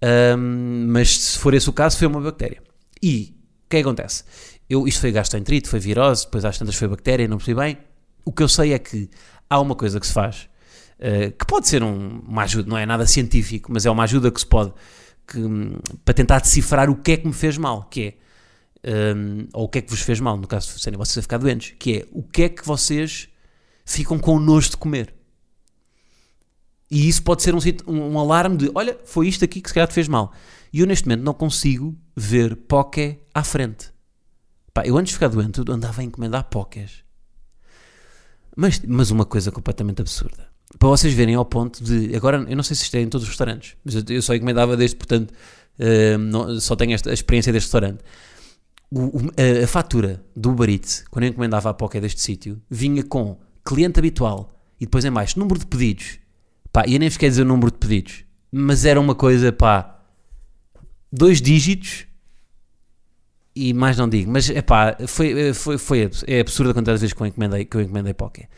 Ahm, 0.00 0.86
mas 0.88 1.18
se 1.18 1.38
for 1.38 1.54
esse 1.54 1.68
o 1.68 1.72
caso, 1.72 1.96
foi 1.96 2.06
uma 2.06 2.20
bactéria. 2.20 2.62
E 3.02 3.34
o 3.34 3.64
é 3.64 3.68
que 3.68 3.76
acontece? 3.78 4.22
Eu, 4.70 4.86
isto 4.86 5.00
foi 5.00 5.10
gastroenterite, 5.10 5.68
foi 5.68 5.80
virose, 5.80 6.26
depois 6.26 6.44
às 6.44 6.56
tantas 6.56 6.76
foi 6.76 6.86
bactéria, 6.86 7.26
não 7.26 7.38
percebi 7.38 7.58
bem. 7.58 7.78
O 8.24 8.32
que 8.32 8.42
eu 8.42 8.48
sei 8.48 8.72
é 8.72 8.78
que 8.78 9.08
há 9.50 9.60
uma 9.60 9.74
coisa 9.74 9.98
que 10.00 10.06
se 10.06 10.12
faz 10.12 10.48
eh, 10.98 11.30
que 11.32 11.44
pode 11.46 11.66
ser 11.68 11.82
um- 11.82 12.20
uma 12.20 12.42
ajuda, 12.44 12.68
não 12.68 12.78
é 12.78 12.86
nada 12.86 13.04
científico, 13.06 13.72
mas 13.72 13.84
é 13.84 13.90
uma 13.90 14.04
ajuda 14.04 14.30
que 14.30 14.38
se 14.38 14.46
pode 14.46 14.72
que, 15.26 15.38
hum, 15.38 15.78
para 16.04 16.14
tentar 16.14 16.38
decifrar 16.40 16.88
o 16.90 16.94
que 16.96 17.12
é 17.12 17.16
que 17.16 17.26
me 17.26 17.32
fez 17.32 17.58
mal, 17.58 17.84
que 17.84 18.14
é 18.84 19.14
hum, 19.14 19.48
ou 19.52 19.64
o 19.64 19.68
que 19.68 19.78
é 19.78 19.82
que 19.82 19.90
vos 19.90 20.00
fez 20.00 20.20
mal, 20.20 20.36
no 20.36 20.46
caso 20.46 20.74
de 20.74 20.80
serem 20.82 20.96
vocês 20.98 21.18
a 21.18 21.22
ficar 21.22 21.38
doentes, 21.38 21.74
que 21.78 21.98
é 21.98 22.06
o 22.12 22.22
que 22.22 22.42
é 22.44 22.48
que 22.48 22.64
vocês 22.66 23.28
ficam 23.84 24.18
com 24.18 24.38
nojo 24.38 24.70
de 24.70 24.76
comer. 24.76 25.14
E 26.90 27.08
isso 27.08 27.22
pode 27.22 27.42
ser 27.42 27.54
um, 27.54 27.58
um, 27.86 28.12
um 28.12 28.18
alarme 28.18 28.56
de 28.56 28.70
olha, 28.74 28.98
foi 29.04 29.26
isto 29.26 29.44
aqui 29.44 29.60
que 29.60 29.68
se 29.68 29.74
calhar 29.74 29.88
te 29.88 29.94
fez 29.94 30.08
mal. 30.08 30.32
E 30.72 30.80
eu 30.80 30.86
neste 30.86 31.06
momento 31.08 31.24
não 31.24 31.34
consigo 31.34 31.96
ver 32.14 32.54
poké 32.56 33.20
à 33.34 33.42
frente. 33.42 33.90
Pá, 34.74 34.82
eu 34.86 34.96
antes 34.98 35.10
de 35.10 35.14
ficar 35.14 35.28
doente 35.28 35.60
andava 35.68 36.00
a 36.00 36.04
encomendar 36.04 36.44
pokés. 36.44 37.01
Mas, 38.56 38.80
mas 38.86 39.10
uma 39.10 39.24
coisa 39.24 39.50
completamente 39.50 40.00
absurda. 40.00 40.46
Para 40.78 40.88
vocês 40.88 41.12
verem 41.14 41.34
ao 41.34 41.44
ponto 41.44 41.82
de. 41.82 42.14
Agora, 42.16 42.44
eu 42.48 42.56
não 42.56 42.62
sei 42.62 42.74
se 42.76 42.82
isto 42.84 42.94
é 42.96 43.00
em 43.00 43.08
todos 43.08 43.24
os 43.24 43.28
restaurantes, 43.28 43.76
mas 43.84 43.94
eu, 43.94 44.02
eu 44.08 44.22
só 44.22 44.34
encomendava 44.34 44.76
deste, 44.76 44.96
portanto, 44.96 45.32
eh, 45.78 46.16
não- 46.16 46.58
só 46.60 46.74
tenho 46.76 46.92
esta, 46.94 47.10
a 47.10 47.14
experiência 47.14 47.52
deste 47.52 47.66
restaurante. 47.66 48.00
O- 48.90 49.18
o- 49.18 49.30
a, 49.36 49.64
a 49.64 49.66
fatura 49.66 50.22
do 50.36 50.50
Uber 50.50 50.68
Eats, 50.70 51.04
quando 51.10 51.24
eu 51.24 51.30
encomendava 51.30 51.70
a 51.70 51.74
Poké 51.74 52.00
deste 52.00 52.20
sítio, 52.20 52.60
vinha 52.70 53.02
com 53.02 53.38
cliente 53.64 53.98
habitual 53.98 54.52
e 54.80 54.84
depois 54.84 55.04
em 55.04 55.10
baixo 55.10 55.38
número 55.38 55.58
de 55.58 55.66
pedidos. 55.66 56.18
Pá, 56.72 56.84
e 56.86 56.94
eu 56.94 56.98
nem 56.98 57.08
vos 57.08 57.18
quero 57.18 57.30
dizer 57.30 57.42
o 57.42 57.46
número 57.46 57.70
de 57.70 57.78
pedidos, 57.78 58.24
mas 58.50 58.84
era 58.84 58.98
uma 59.00 59.14
coisa, 59.14 59.52
pá, 59.52 59.98
dois 61.12 61.40
dígitos 61.40 62.06
e 63.54 63.72
mais 63.74 63.96
não 63.98 64.08
digo, 64.08 64.30
mas 64.30 64.48
é 64.50 64.62
pá, 64.62 64.96
foi, 65.06 65.52
foi, 65.52 65.76
foi 65.78 66.04
abs- 66.04 66.24
é 66.26 66.40
absurdo 66.40 66.70
a 66.70 66.74
quantidade 66.74 66.96
de 66.98 67.00
vezes 67.02 67.12
que 67.14 67.20
eu 67.22 67.26
encomendei, 67.26 67.64
que 67.64 67.76
eu 67.76 67.80
encomendei 67.82 68.14
Poké. 68.14 68.48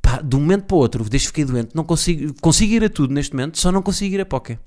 Pá, 0.00 0.20
de 0.20 0.34
um 0.34 0.40
momento 0.40 0.64
para 0.64 0.74
o 0.76 0.78
outro, 0.80 1.04
desde 1.08 1.28
que 1.28 1.40
fiquei 1.40 1.44
doente, 1.44 1.74
não 1.74 1.84
consigo, 1.84 2.34
consigo 2.40 2.72
ir 2.74 2.84
a 2.84 2.88
tudo 2.88 3.14
neste 3.14 3.34
momento, 3.34 3.58
só 3.60 3.70
não 3.70 3.80
consigo 3.82 4.14
ir 4.14 4.20
a 4.20 4.26
Poké. 4.26 4.58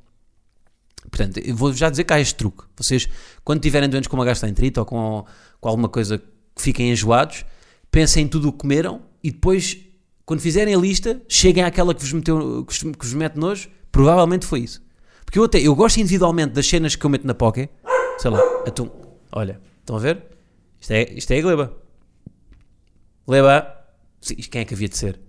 Portanto, 1.10 1.40
vou 1.54 1.72
já 1.74 1.90
dizer 1.90 2.04
que 2.04 2.14
há 2.14 2.20
este 2.20 2.36
truque. 2.36 2.64
Vocês, 2.76 3.08
quando 3.44 3.62
tiverem 3.62 3.88
doentes 3.90 4.08
com 4.08 4.16
uma 4.18 4.26
gastroenterite 4.26 4.80
ou 4.80 4.86
com, 4.86 5.26
com 5.60 5.70
alguma 5.70 5.88
coisa 5.90 6.18
que 6.18 6.62
fiquem 6.62 6.92
enjoados, 6.92 7.46
pensem 7.92 8.24
em 8.24 8.28
tudo 8.28 8.48
o 8.50 8.52
que 8.52 8.60
comeram 8.60 9.02
e 9.24 9.30
depois, 9.32 9.78
quando 10.26 10.40
fizerem 10.40 10.74
a 10.74 10.78
lista, 10.78 11.22
cheguem 11.28 11.64
àquela 11.64 11.94
que 11.94 12.02
vos, 12.02 12.12
meteu, 12.14 12.66
que 12.66 13.06
vos 13.06 13.14
mete 13.14 13.36
nojo. 13.38 13.70
Provavelmente 13.92 14.46
foi 14.46 14.62
isso. 14.62 14.82
Porque 15.26 15.38
eu 15.38 15.44
até 15.44 15.60
eu 15.60 15.76
gosto 15.76 15.98
individualmente 15.98 16.54
das 16.54 16.66
cenas 16.68 16.96
que 16.96 17.06
eu 17.06 17.10
meto 17.10 17.28
na 17.28 17.34
Poké. 17.36 17.70
Sei 18.18 18.32
lá, 18.32 18.40
atum. 18.66 18.90
Olha, 19.36 19.60
estão 19.82 19.98
a 19.98 20.00
ver? 20.00 20.24
Isto 20.80 20.92
é, 20.92 21.04
isto 21.12 21.32
é 21.32 21.40
a 21.40 21.42
gleba. 21.42 21.78
Gleba. 23.28 23.86
Quem 24.50 24.62
é 24.62 24.66
que 24.66 24.74
havia 24.74 24.88
de 24.88 24.98
ser? 24.98 25.20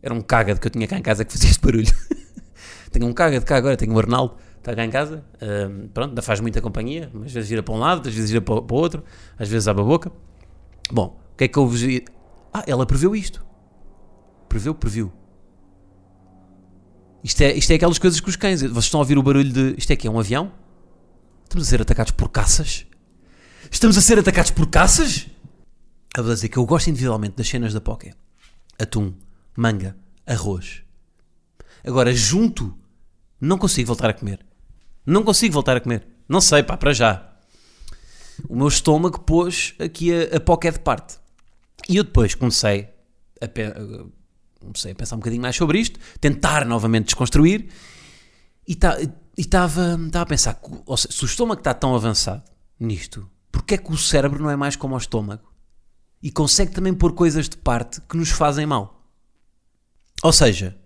Era 0.00 0.14
um 0.14 0.22
caga 0.22 0.54
de 0.54 0.60
que 0.60 0.68
eu 0.68 0.70
tinha 0.70 0.86
cá 0.86 0.96
em 0.96 1.02
casa 1.02 1.24
que 1.24 1.32
fazia 1.32 1.50
este 1.50 1.60
barulho. 1.60 1.92
tenho 2.92 3.06
um 3.06 3.12
caga 3.12 3.40
de 3.40 3.44
cá 3.44 3.56
agora, 3.56 3.76
tenho 3.76 3.92
o 3.92 3.98
Arnaldo, 3.98 4.36
está 4.58 4.76
cá 4.76 4.84
em 4.84 4.90
casa. 4.90 5.24
Ahm, 5.40 5.88
pronto, 5.88 6.10
ainda 6.10 6.22
faz 6.22 6.38
muita 6.38 6.60
companhia. 6.60 7.10
Às 7.24 7.32
vezes 7.32 7.50
vira 7.50 7.64
para 7.64 7.74
um 7.74 7.78
lado, 7.78 8.08
às 8.08 8.14
vezes 8.14 8.30
vira 8.30 8.40
para, 8.40 8.54
o 8.54 8.74
outro, 8.74 9.02
às 9.36 9.48
vezes 9.48 9.66
abre 9.66 9.82
a 9.82 9.86
boca. 9.86 10.12
Bom, 10.90 11.20
o 11.32 11.36
que 11.36 11.44
é 11.44 11.48
que 11.48 11.58
eu 11.58 11.66
vos. 11.66 11.82
Ah, 12.54 12.62
ela 12.64 12.86
preveu 12.86 13.14
isto. 13.16 13.44
Preveu, 14.48 14.72
previu. 14.72 15.12
Isto 17.24 17.40
é, 17.42 17.52
isto 17.54 17.70
é 17.72 17.74
aquelas 17.74 17.98
coisas 17.98 18.20
que 18.20 18.28
os 18.28 18.36
cães. 18.36 18.62
Vocês 18.62 18.84
estão 18.84 19.00
a 19.00 19.02
ouvir 19.02 19.18
o 19.18 19.22
barulho 19.22 19.52
de. 19.52 19.74
Isto 19.76 19.90
é 19.90 19.96
que 19.96 20.06
é 20.06 20.10
um 20.10 20.18
avião? 20.20 20.52
Estamos 21.42 21.66
a 21.66 21.70
ser 21.70 21.82
atacados 21.82 22.12
por 22.12 22.28
caças? 22.28 22.86
Estamos 23.72 23.96
a 23.96 24.02
ser 24.02 24.18
atacados 24.18 24.50
por 24.50 24.68
caças? 24.68 25.26
A 26.14 26.20
vou 26.20 26.32
dizer 26.32 26.50
que 26.50 26.58
eu 26.58 26.66
gosto 26.66 26.90
individualmente 26.90 27.36
das 27.36 27.48
cenas 27.48 27.72
da 27.72 27.80
Poké: 27.80 28.14
atum, 28.78 29.14
manga, 29.56 29.96
arroz. 30.26 30.82
Agora, 31.82 32.14
junto, 32.14 32.78
não 33.40 33.56
consigo 33.56 33.86
voltar 33.88 34.10
a 34.10 34.12
comer. 34.12 34.44
Não 35.04 35.24
consigo 35.24 35.54
voltar 35.54 35.78
a 35.78 35.80
comer. 35.80 36.06
Não 36.28 36.40
sei, 36.40 36.62
pá, 36.62 36.76
para 36.76 36.92
já. 36.92 37.32
o 38.46 38.54
meu 38.54 38.68
estômago 38.68 39.20
pôs 39.20 39.74
aqui 39.80 40.12
a, 40.14 40.36
a 40.36 40.40
poké 40.40 40.70
de 40.70 40.78
parte. 40.78 41.18
E 41.88 41.96
eu 41.96 42.04
depois 42.04 42.34
comecei 42.34 42.90
a, 43.40 43.48
comecei 44.60 44.92
a 44.92 44.94
pensar 44.94 45.16
um 45.16 45.18
bocadinho 45.18 45.42
mais 45.42 45.56
sobre 45.56 45.78
isto, 45.80 45.98
tentar 46.20 46.66
novamente 46.66 47.06
desconstruir 47.06 47.68
e 48.68 48.76
tá, 48.76 48.96
estava 49.36 49.98
a 50.14 50.26
pensar, 50.26 50.60
se 50.96 51.24
o 51.24 51.26
estômago 51.26 51.60
está 51.60 51.74
tão 51.74 51.96
avançado 51.96 52.44
nisto, 52.78 53.28
porque 53.62 53.74
é 53.74 53.78
que 53.78 53.92
o 53.92 53.96
cérebro 53.96 54.42
não 54.42 54.50
é 54.50 54.56
mais 54.56 54.76
como 54.76 54.94
o 54.94 54.98
estômago? 54.98 55.42
E 56.22 56.30
consegue 56.30 56.72
também 56.72 56.92
pôr 56.94 57.12
coisas 57.14 57.48
de 57.48 57.56
parte 57.56 58.00
que 58.02 58.16
nos 58.16 58.30
fazem 58.30 58.66
mal. 58.66 59.08
Ou 60.22 60.32
seja, 60.32 60.76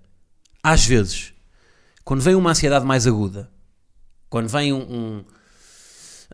às 0.62 0.84
vezes, 0.84 1.32
quando 2.04 2.20
vem 2.22 2.34
uma 2.34 2.50
ansiedade 2.50 2.86
mais 2.86 3.06
aguda, 3.06 3.50
quando 4.30 4.48
vem 4.48 4.72
um, 4.72 4.78
um- 4.80 5.24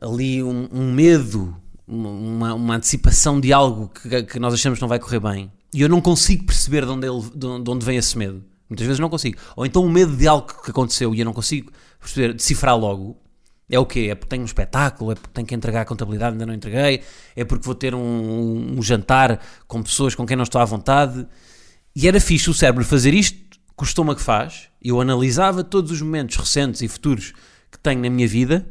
ali 0.01 0.43
um, 0.43 0.69
um 0.73 0.93
medo, 0.93 1.57
uma, 1.87 2.55
uma 2.55 2.77
antecipação 2.77 3.41
de 3.41 3.53
algo 3.53 3.89
que, 3.89 4.23
que 4.25 4.39
nós 4.39 4.55
achamos 4.55 4.79
que 4.79 4.83
não 4.83 4.89
vai 4.89 4.99
correr 4.99 5.21
bem, 5.21 5.53
e 5.75 5.81
eu 5.81 5.89
não 5.89 6.01
consigo 6.01 6.45
perceber 6.47 6.85
de 6.85 6.91
onde, 6.93 7.07
ele, 7.07 7.21
de 7.35 7.47
onde 7.47 7.65
de 7.65 7.71
onde 7.71 7.87
vem 7.87 7.97
esse 7.97 8.17
medo. 8.17 8.45
Muitas 8.69 8.87
vezes 8.87 9.01
não 9.01 9.11
consigo. 9.11 9.39
Ou 9.57 9.67
então 9.67 9.85
o 9.85 9.91
medo 9.91 10.17
de 10.17 10.27
algo 10.27 10.47
que 10.63 10.71
aconteceu 10.71 11.15
e 11.15 11.19
eu 11.21 11.25
não 11.25 11.33
consigo 11.33 11.71
perceber, 12.01 12.33
decifrar 12.35 12.77
logo. 12.77 13.19
É 13.73 13.79
o 13.79 13.87
quê? 13.87 14.09
É 14.11 14.15
porque 14.15 14.29
tenho 14.29 14.43
um 14.43 14.45
espetáculo, 14.45 15.13
é 15.13 15.15
porque 15.15 15.31
tenho 15.33 15.47
que 15.47 15.55
entregar 15.55 15.81
a 15.81 15.85
contabilidade, 15.87 16.33
ainda 16.35 16.45
não 16.45 16.53
entreguei, 16.53 17.03
é 17.35 17.43
porque 17.43 17.65
vou 17.65 17.75
ter 17.75 17.95
um, 17.95 18.77
um 18.79 18.83
jantar 18.83 19.41
com 19.67 19.83
pessoas 19.83 20.15
com 20.15 20.27
quem 20.27 20.37
não 20.37 20.43
estou 20.43 20.61
à 20.61 20.65
vontade. 20.67 21.27
E 21.97 22.07
era 22.07 22.21
fixe 22.21 22.51
o 22.51 22.55
cérebro 22.55 22.85
fazer 22.85 23.15
isto 23.15 23.39
que 24.15 24.23
faz. 24.23 24.69
Eu 24.83 25.01
analisava 25.01 25.65
todos 25.65 25.91
os 25.91 26.03
momentos 26.03 26.37
recentes 26.37 26.83
e 26.83 26.89
futuros 26.89 27.33
que 27.71 27.79
tenho 27.79 28.03
na 28.03 28.11
minha 28.11 28.29
vida, 28.29 28.69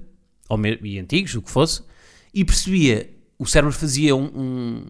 ou 0.48 0.60
e 0.66 1.00
antigos, 1.00 1.34
o 1.34 1.42
que 1.42 1.50
fosse, 1.50 1.82
e 2.32 2.46
percebia, 2.46 3.10
o 3.40 3.46
cérebro 3.48 3.74
fazia 3.74 4.16
um, 4.16 4.26
um- 4.26 4.86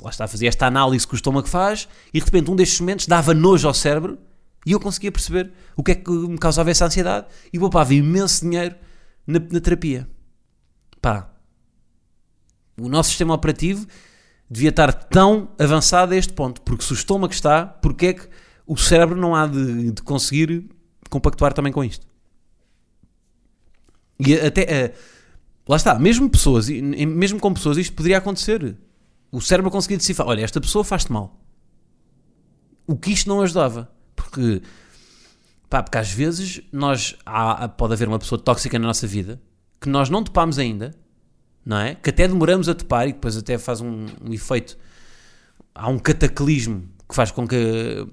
lá 0.00 0.10
está, 0.10 0.28
fazia 0.28 0.48
esta 0.48 0.66
análise 0.66 1.04
que 1.04 1.14
o 1.14 1.16
estômago 1.16 1.48
faz, 1.48 1.88
e 2.14 2.20
de 2.20 2.24
repente 2.24 2.48
um 2.48 2.54
destes 2.54 2.78
momentos 2.78 3.08
dava 3.08 3.34
nojo 3.34 3.66
ao 3.66 3.74
cérebro, 3.74 4.18
e 4.64 4.70
eu 4.70 4.78
conseguia 4.78 5.10
perceber 5.10 5.50
o 5.76 5.82
que 5.82 5.90
é 5.90 5.94
que 5.96 6.10
me 6.10 6.38
causava 6.38 6.70
essa 6.70 6.86
ansiedade, 6.86 7.26
e 7.52 7.58
poupava 7.58 7.92
imenso 7.92 8.42
dinheiro 8.48 8.76
na, 9.26 9.38
na 9.38 9.60
terapia. 9.60 10.08
Pá, 11.00 11.30
o 12.80 12.88
nosso 12.88 13.10
sistema 13.10 13.34
operativo 13.34 13.86
devia 14.48 14.70
estar 14.70 14.92
tão 14.92 15.50
avançado 15.58 16.12
a 16.12 16.16
este 16.16 16.32
ponto, 16.32 16.60
porque 16.62 16.84
se 16.84 16.92
o 16.92 16.94
estômago 16.94 17.32
está, 17.32 17.66
porque 17.66 18.06
é 18.06 18.12
que 18.14 18.28
o 18.66 18.76
cérebro 18.76 19.16
não 19.16 19.34
há 19.34 19.46
de, 19.46 19.92
de 19.92 20.02
conseguir 20.02 20.68
compactuar 21.08 21.52
também 21.52 21.72
com 21.72 21.82
isto? 21.82 22.06
E 24.18 24.34
até, 24.34 24.62
eh, 24.62 24.94
lá 25.66 25.76
está, 25.76 25.98
mesmo 25.98 26.28
pessoas, 26.28 26.68
mesmo 26.68 27.40
com 27.40 27.52
pessoas, 27.52 27.76
isto 27.76 27.94
poderia 27.94 28.18
acontecer. 28.18 28.76
O 29.30 29.40
cérebro 29.40 29.70
conseguia 29.70 29.96
decifrar, 29.96 30.28
olha, 30.28 30.42
esta 30.42 30.60
pessoa 30.60 30.84
faz-te 30.84 31.10
mal. 31.10 31.40
O 32.86 32.96
que 32.96 33.12
isto 33.12 33.28
não 33.28 33.40
ajudava. 33.40 33.90
Porque, 34.14 34.62
pá, 35.72 35.82
porque 35.82 35.96
às 35.96 36.12
vezes 36.12 36.60
nós, 36.70 37.16
há, 37.24 37.66
pode 37.66 37.94
haver 37.94 38.06
uma 38.06 38.18
pessoa 38.18 38.38
tóxica 38.38 38.78
na 38.78 38.86
nossa 38.86 39.06
vida 39.06 39.40
que 39.80 39.88
nós 39.88 40.10
não 40.10 40.22
topámos 40.22 40.58
ainda, 40.58 40.94
não 41.64 41.78
é? 41.78 41.94
Que 41.94 42.10
até 42.10 42.28
demoramos 42.28 42.68
a 42.68 42.74
topar 42.74 43.08
e 43.08 43.14
depois 43.14 43.38
até 43.38 43.56
faz 43.56 43.80
um, 43.80 44.06
um 44.22 44.34
efeito. 44.34 44.76
Há 45.74 45.88
um 45.88 45.98
cataclismo 45.98 46.86
que 47.08 47.14
faz 47.14 47.30
com 47.30 47.48
que. 47.48 48.06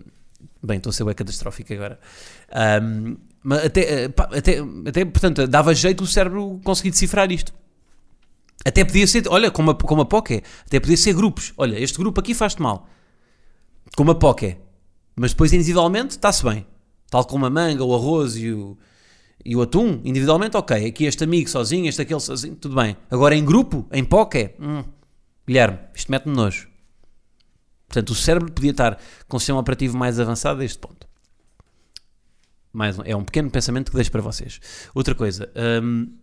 Bem, 0.63 0.77
estou 0.77 0.89
a 0.89 0.93
ser 0.93 1.03
bem 1.03 1.13
catastrófico 1.13 1.73
agora. 1.73 1.99
Ahm, 2.49 3.17
mas 3.43 3.65
até, 3.65 4.05
eh, 4.05 4.09
até, 4.15 4.59
até, 4.87 5.05
portanto, 5.05 5.45
dava 5.45 5.75
jeito 5.75 6.03
o 6.03 6.07
cérebro 6.07 6.61
conseguir 6.63 6.91
decifrar 6.91 7.29
isto. 7.29 7.53
Até 8.65 8.85
podia 8.85 9.05
ser, 9.05 9.27
olha, 9.27 9.51
como 9.51 9.71
a, 9.71 9.75
como 9.75 10.01
a 10.01 10.05
Poké, 10.05 10.43
até 10.65 10.79
podia 10.79 10.97
ser 10.97 11.13
grupos. 11.13 11.53
Olha, 11.57 11.77
este 11.77 11.97
grupo 11.97 12.19
aqui 12.21 12.33
faz-te 12.33 12.61
mal. 12.61 12.87
Como 13.97 14.11
a 14.11 14.15
Poké. 14.15 14.59
Mas 15.15 15.31
depois 15.31 15.51
individualmente 15.51 16.11
está-se 16.11 16.43
bem. 16.43 16.65
Tal 17.09 17.25
como 17.25 17.45
a 17.45 17.49
manga, 17.49 17.83
o 17.83 17.95
arroz 17.95 18.35
e 18.35 18.51
o, 18.51 18.77
e 19.43 19.55
o 19.55 19.61
atum, 19.61 20.01
individualmente, 20.03 20.55
ok. 20.55 20.87
Aqui 20.87 21.05
este 21.05 21.23
amigo 21.23 21.49
sozinho, 21.49 21.87
este 21.87 22.01
aquele 22.01 22.19
sozinho, 22.19 22.55
tudo 22.55 22.75
bem. 22.75 22.95
Agora 23.09 23.35
em 23.35 23.43
grupo, 23.43 23.87
em 23.91 24.03
Poké, 24.03 24.55
hum, 24.59 24.83
Guilherme, 25.47 25.79
isto 25.95 26.11
mete-me 26.11 26.35
nojo. 26.35 26.69
Portanto, 27.87 28.11
o 28.11 28.15
cérebro 28.15 28.51
podia 28.51 28.71
estar 28.71 28.99
com 29.27 29.37
o 29.37 29.39
sistema 29.39 29.59
operativo 29.59 29.97
mais 29.97 30.19
avançado 30.19 30.61
a 30.61 30.65
este 30.65 30.77
ponto. 30.77 31.07
Mais 32.71 32.99
um, 32.99 33.01
é 33.03 33.15
um 33.15 33.23
pequeno 33.23 33.49
pensamento 33.49 33.89
que 33.89 33.95
deixo 33.95 34.11
para 34.11 34.21
vocês. 34.21 34.59
Outra 34.93 35.15
coisa, 35.15 35.51
hum, 35.83 36.15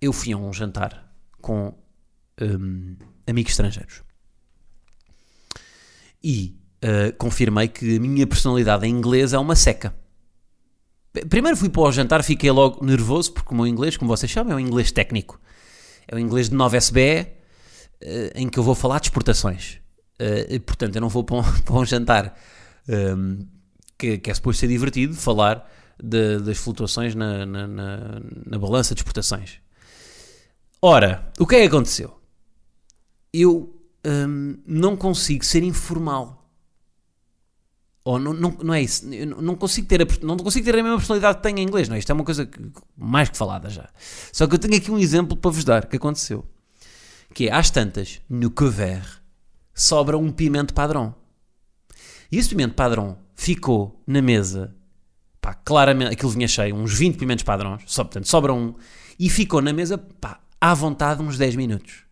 eu 0.00 0.12
fui 0.12 0.32
a 0.32 0.36
um 0.36 0.52
jantar 0.52 1.12
com 1.40 1.74
hum, 2.40 2.96
amigos 3.26 3.52
estrangeiros 3.52 4.02
e 6.22 6.57
uh, 6.84 7.16
confirmei 7.18 7.68
que 7.68 7.96
a 7.96 8.00
minha 8.00 8.26
personalidade 8.26 8.86
em 8.86 8.90
inglês 8.90 9.32
é 9.32 9.38
uma 9.38 9.54
seca. 9.56 9.94
Primeiro 11.28 11.56
fui 11.56 11.68
para 11.68 11.82
o 11.82 11.90
jantar, 11.92 12.22
fiquei 12.22 12.50
logo 12.50 12.84
nervoso, 12.84 13.32
porque 13.32 13.52
o 13.52 13.56
meu 13.56 13.66
inglês, 13.66 13.96
como 13.96 14.08
vocês 14.14 14.30
sabem, 14.30 14.52
é 14.52 14.56
um 14.56 14.60
inglês 14.60 14.92
técnico. 14.92 15.40
É 16.06 16.14
um 16.14 16.18
inglês 16.18 16.48
de 16.48 16.54
9 16.54 16.76
SBE, 16.76 17.00
eh, 18.00 18.32
em 18.36 18.48
que 18.48 18.58
eu 18.58 18.62
vou 18.62 18.74
falar 18.74 19.00
de 19.00 19.06
exportações. 19.06 19.78
Eh, 20.18 20.46
e, 20.50 20.58
portanto, 20.60 20.94
eu 20.96 21.00
não 21.00 21.08
vou 21.08 21.24
para 21.24 21.36
um, 21.36 21.42
para 21.64 21.74
um 21.74 21.84
jantar 21.84 22.38
ehm, 22.88 23.40
que, 23.96 24.18
que 24.18 24.30
é 24.30 24.34
suposto 24.34 24.60
ser 24.60 24.68
divertido, 24.68 25.14
falar 25.14 25.68
de- 26.02 26.38
das 26.38 26.58
flutuações 26.58 27.14
na, 27.14 27.44
na, 27.44 27.66
na- 27.66 28.20
na 28.46 28.58
balança 28.58 28.94
de 28.94 29.00
exportações. 29.00 29.58
Ora, 30.80 31.32
o 31.40 31.46
que 31.46 31.56
é 31.56 31.60
que 31.62 31.66
aconteceu? 31.66 32.16
Eu 33.32 33.74
ehm, 34.04 34.56
não 34.66 34.96
consigo 34.96 35.44
ser 35.44 35.62
informal. 35.64 36.37
Ou 38.08 38.18
não, 38.18 38.32
não, 38.32 38.50
não 38.62 38.72
é 38.72 38.80
isso. 38.80 39.06
Não- 39.06 39.54
consigo, 39.54 39.86
ter 39.86 40.00
a, 40.00 40.06
não 40.22 40.34
consigo 40.38 40.64
ter 40.64 40.74
a 40.74 40.82
mesma 40.82 40.96
personalidade 40.96 41.36
que 41.36 41.42
tenho 41.42 41.58
em 41.58 41.62
inglês. 41.62 41.90
Não 41.90 41.94
é? 41.94 41.98
Isto 41.98 42.10
é 42.10 42.14
uma 42.14 42.24
coisa 42.24 42.46
que- 42.46 42.58
mais 42.96 43.28
que 43.28 43.36
falada 43.36 43.68
já. 43.68 43.86
Só 44.32 44.46
que 44.46 44.54
eu 44.54 44.58
tenho 44.58 44.76
aqui 44.76 44.90
um 44.90 44.98
exemplo 44.98 45.36
para 45.36 45.50
vos 45.50 45.62
dar 45.62 45.84
que 45.86 45.96
aconteceu 45.96 46.42
que 47.34 47.48
é, 47.48 47.52
às 47.52 47.68
tantas, 47.70 48.22
no 48.26 48.50
couvert, 48.50 49.20
sobra 49.74 50.16
um 50.16 50.32
pimento 50.32 50.72
padrão. 50.72 51.14
E 52.32 52.38
esse 52.38 52.48
pimento 52.48 52.74
padrão 52.74 53.18
ficou 53.34 54.02
na 54.06 54.22
mesa, 54.22 54.74
pá, 55.38 55.52
claramente, 55.52 56.14
aquilo 56.14 56.30
vinha 56.30 56.48
cheio, 56.48 56.74
uns 56.74 56.94
20 56.94 57.18
pimentos 57.18 57.44
padrões, 57.44 57.82
só, 57.84 58.04
portanto, 58.04 58.26
sobra 58.26 58.54
um, 58.54 58.74
e 59.18 59.28
ficou 59.28 59.60
na 59.60 59.74
mesa, 59.74 59.98
pá, 59.98 60.40
à 60.58 60.72
vontade 60.72 61.22
uns 61.22 61.36
10 61.36 61.56
minutos. 61.56 62.04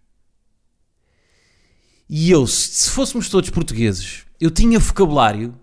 E 2.07 2.31
eu, 2.31 2.47
se 2.47 2.69
se 2.83 2.91
fôssemos 2.91 3.31
todos 3.31 3.49
portugueses, 3.49 4.27
eu 4.39 4.51
tinha 4.51 4.79
vocabulário 4.79 5.59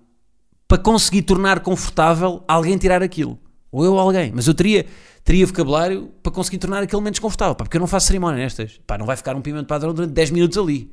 para 0.74 0.82
conseguir 0.82 1.22
tornar 1.22 1.60
confortável 1.60 2.44
alguém 2.48 2.76
tirar 2.80 3.04
aquilo. 3.04 3.38
Ou 3.72 3.86
eu 3.86 3.94
ou 3.94 4.00
alguém. 4.00 4.32
Mas 4.34 4.48
eu 4.48 4.56
teria, 4.56 4.88
teria 5.24 5.46
vocabulário 5.46 6.12
para 6.24 6.32
conseguir 6.32 6.58
tornar 6.58 6.82
aquele 6.82 7.00
menos 7.00 7.20
confortável. 7.20 7.54
Pá, 7.54 7.64
porque 7.64 7.78
eu 7.78 7.80
não 7.80 7.86
faço 7.86 8.08
cerimónia 8.08 8.44
nestas. 8.44 8.82
Pá, 8.88 8.98
não 8.98 9.06
vai 9.06 9.16
ficar 9.16 9.36
um 9.36 9.42
pimento 9.42 9.68
padrão 9.68 9.94
durante 9.94 10.14
10 10.14 10.32
minutos 10.32 10.58
ali. 10.58 10.92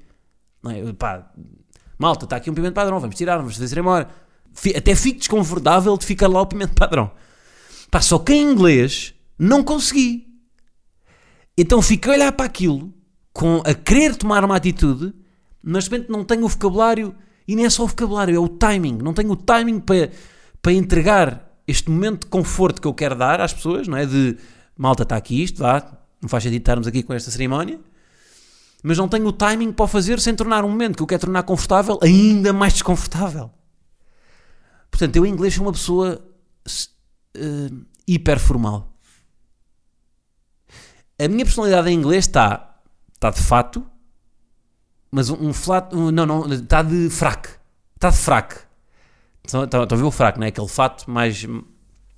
Não 0.62 0.70
é? 0.70 0.92
Pá, 0.92 1.32
malta, 1.98 2.26
está 2.26 2.36
aqui 2.36 2.50
um 2.50 2.54
pimento 2.54 2.74
padrão, 2.74 3.00
vamos 3.00 3.16
tirar, 3.16 3.38
vamos 3.38 3.54
fazer 3.54 3.68
cerimónia. 3.68 4.06
Até 4.76 4.94
fico 4.94 5.20
desconfortável 5.20 5.96
de 5.96 6.04
ficar 6.04 6.28
lá 6.28 6.42
o 6.42 6.46
pimento 6.46 6.74
padrão. 6.74 7.10
Pá, 7.90 8.02
só 8.02 8.18
que 8.18 8.34
em 8.34 8.52
inglês 8.52 9.14
não 9.38 9.64
consegui. 9.64 10.26
Então 11.56 11.80
fiquei 11.80 12.12
a 12.12 12.16
olhar 12.16 12.32
para 12.32 12.44
aquilo, 12.44 12.92
com, 13.32 13.62
a 13.64 13.72
querer 13.72 14.14
tomar 14.14 14.44
uma 14.44 14.56
atitude, 14.56 15.14
mas 15.62 15.84
de 15.84 15.90
repente 15.90 16.12
não 16.12 16.22
tenho 16.22 16.44
o 16.44 16.48
vocabulário, 16.48 17.14
e 17.52 17.56
nem 17.56 17.64
é 17.64 17.70
só 17.70 17.84
o 17.84 17.86
vocabulário, 17.86 18.34
é 18.34 18.38
o 18.38 18.48
timing. 18.48 18.98
Não 19.02 19.12
tenho 19.14 19.30
o 19.30 19.36
timing 19.36 19.80
para, 19.80 20.10
para 20.62 20.72
entregar 20.72 21.50
este 21.66 21.90
momento 21.90 22.20
de 22.24 22.26
conforto 22.26 22.80
que 22.80 22.86
eu 22.86 22.94
quero 22.94 23.14
dar 23.14 23.40
às 23.40 23.52
pessoas, 23.52 23.88
não 23.88 23.96
é? 23.96 24.06
De 24.06 24.36
malta, 24.76 25.02
está 25.02 25.16
aqui 25.16 25.42
isto, 25.42 25.58
vá, 25.58 25.98
não 26.20 26.28
faz 26.28 26.42
sentido 26.44 26.60
estarmos 26.60 26.86
aqui 26.86 27.02
com 27.02 27.12
esta 27.12 27.30
cerimónia, 27.30 27.78
mas 28.82 28.96
não 28.98 29.08
tenho 29.08 29.26
o 29.26 29.32
timing 29.32 29.72
para 29.72 29.84
o 29.84 29.88
fazer 29.88 30.20
sem 30.20 30.34
tornar 30.34 30.64
um 30.64 30.68
momento 30.68 30.96
que 30.96 31.02
eu 31.02 31.06
quero 31.06 31.20
tornar 31.22 31.42
confortável 31.42 31.98
ainda 32.02 32.52
mais 32.52 32.72
desconfortável. 32.72 33.50
Portanto, 34.90 35.16
eu 35.16 35.24
em 35.26 35.30
inglês 35.32 35.54
sou 35.54 35.64
uma 35.66 35.72
pessoa 35.72 36.20
s- 36.66 36.88
eh, 37.34 37.70
hiper 38.08 38.38
formal. 38.38 38.92
A 41.18 41.28
minha 41.28 41.44
personalidade 41.44 41.90
em 41.90 41.94
inglês 41.94 42.24
está, 42.26 42.80
está 43.14 43.30
de 43.30 43.42
fato, 43.42 43.84
mas 45.10 45.30
um, 45.30 45.48
um 45.48 45.52
flat, 45.52 45.94
um- 45.94 46.10
não, 46.10 46.26
não, 46.26 46.52
está 46.52 46.82
de 46.82 47.10
fraque. 47.10 47.48
Está 47.96 48.10
de 48.10 48.16
fraque. 48.16 48.56
Estão, 49.44 49.64
estão, 49.64 49.82
a 49.82 49.86
ver 49.96 50.04
o 50.04 50.10
fraco, 50.10 50.38
não 50.38 50.46
é? 50.46 50.48
Aquele 50.48 50.68
fato 50.68 51.10
mais, 51.10 51.46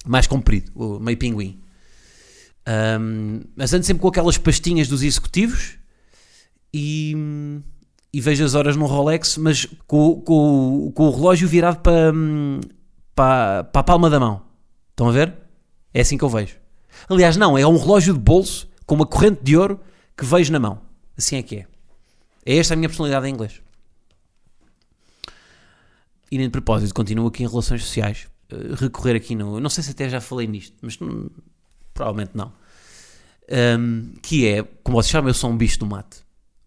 mais 0.05 0.27
comprido, 0.27 0.71
o 0.75 0.99
meio 0.99 1.17
pinguim. 1.17 1.61
Ahm, 2.67 3.41
mas 3.57 3.73
ando 3.73 3.85
sempre 3.85 4.01
com 4.01 4.09
aquelas 4.09 4.39
pastinhas 4.39 4.87
dos 4.87 5.03
executivos 5.03 5.79
e, 6.73 7.17
e 8.13 8.21
vejo 8.21 8.45
as 8.45 8.55
horas 8.55 8.77
no 8.77 8.87
Rolex, 8.87 9.37
mas 9.37 9.67
com, 9.87 10.21
com, 10.21 10.93
com 10.95 11.09
o 11.09 11.11
relógio 11.11 11.49
virado 11.49 11.81
para, 11.81 12.13
para, 13.15 13.65
para 13.65 13.81
a 13.81 13.85
palma 13.85 14.09
da 14.11 14.21
mão. 14.21 14.43
Estão 14.91 15.09
a 15.09 15.13
ver? 15.13 15.35
É 15.93 16.01
assim 16.03 16.17
que 16.17 16.25
eu 16.25 16.29
vejo. 16.29 16.57
Aliás, 17.09 17.37
não, 17.37 17.57
é 17.57 17.67
um 17.67 17.77
relógio 17.77 18.15
de 18.15 18.21
bolso 18.21 18.69
com 18.87 18.95
uma 18.95 19.07
corrente 19.07 19.43
de 19.43 19.57
ouro 19.57 19.81
que 20.17 20.25
vejo 20.25 20.53
na 20.53 20.59
mão. 20.61 20.81
Assim 21.17 21.37
é 21.37 21.43
que 21.43 21.57
é. 21.57 21.67
É 22.45 22.57
esta 22.57 22.75
a 22.75 22.77
minha 22.77 22.89
personalidade 22.89 23.27
em 23.27 23.33
inglês. 23.33 23.61
E 26.31 26.39
nem 26.39 26.47
de 26.47 26.53
propósito, 26.53 26.95
continuo 26.95 27.29
aqui 27.29 27.45
em 27.45 27.49
relações 27.49 27.85
sociais. 27.85 28.27
Uh, 28.53 28.75
recorrer 28.75 29.17
aqui 29.17 29.35
no. 29.35 29.61
Não 29.61 29.71
sei 29.71 29.85
se 29.85 29.91
até 29.91 30.09
já 30.09 30.21
falei 30.21 30.47
nisto, 30.47 30.77
mas 30.81 30.99
hum, 31.01 31.29
provavelmente 31.93 32.33
não. 32.35 32.53
Um, 33.79 34.15
que 34.23 34.47
é, 34.47 34.63
como 34.83 34.97
vocês 34.97 35.11
sabem, 35.11 35.29
eu 35.29 35.35
sou 35.35 35.51
um 35.51 35.57
bicho 35.57 35.79
do 35.79 35.87
mate. 35.87 36.21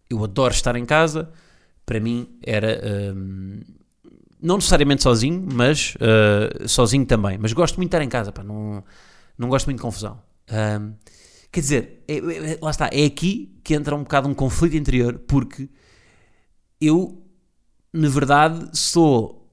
Eu 0.09 0.23
adoro 0.23 0.53
estar 0.53 0.75
em 0.75 0.85
casa. 0.85 1.31
Para 1.85 1.99
mim 1.99 2.37
era. 2.43 3.13
Um, 3.15 3.61
não 4.41 4.57
necessariamente 4.57 5.01
sozinho, 5.01 5.47
mas 5.51 5.95
uh, 5.95 6.67
sozinho 6.67 7.05
também. 7.05 7.37
Mas 7.37 7.51
gosto 7.53 7.77
muito 7.77 7.89
de 7.89 7.95
estar 7.95 8.03
em 8.03 8.09
casa, 8.09 8.31
pá, 8.31 8.43
não, 8.43 8.83
não 9.37 9.49
gosto 9.49 9.65
muito 9.65 9.77
de 9.77 9.81
confusão. 9.81 10.21
Um, 10.51 10.93
quer 11.55 11.61
dizer, 11.61 12.03
é, 12.05 12.17
é, 12.17 12.59
lá 12.61 12.69
está, 12.69 12.89
é 12.91 13.05
aqui 13.05 13.57
que 13.63 13.73
entra 13.73 13.95
um 13.95 14.03
bocado 14.03 14.27
um 14.27 14.33
conflito 14.33 14.75
interior, 14.75 15.17
porque 15.19 15.69
eu, 16.81 17.25
na 17.93 18.09
verdade, 18.09 18.77
sou, 18.77 19.49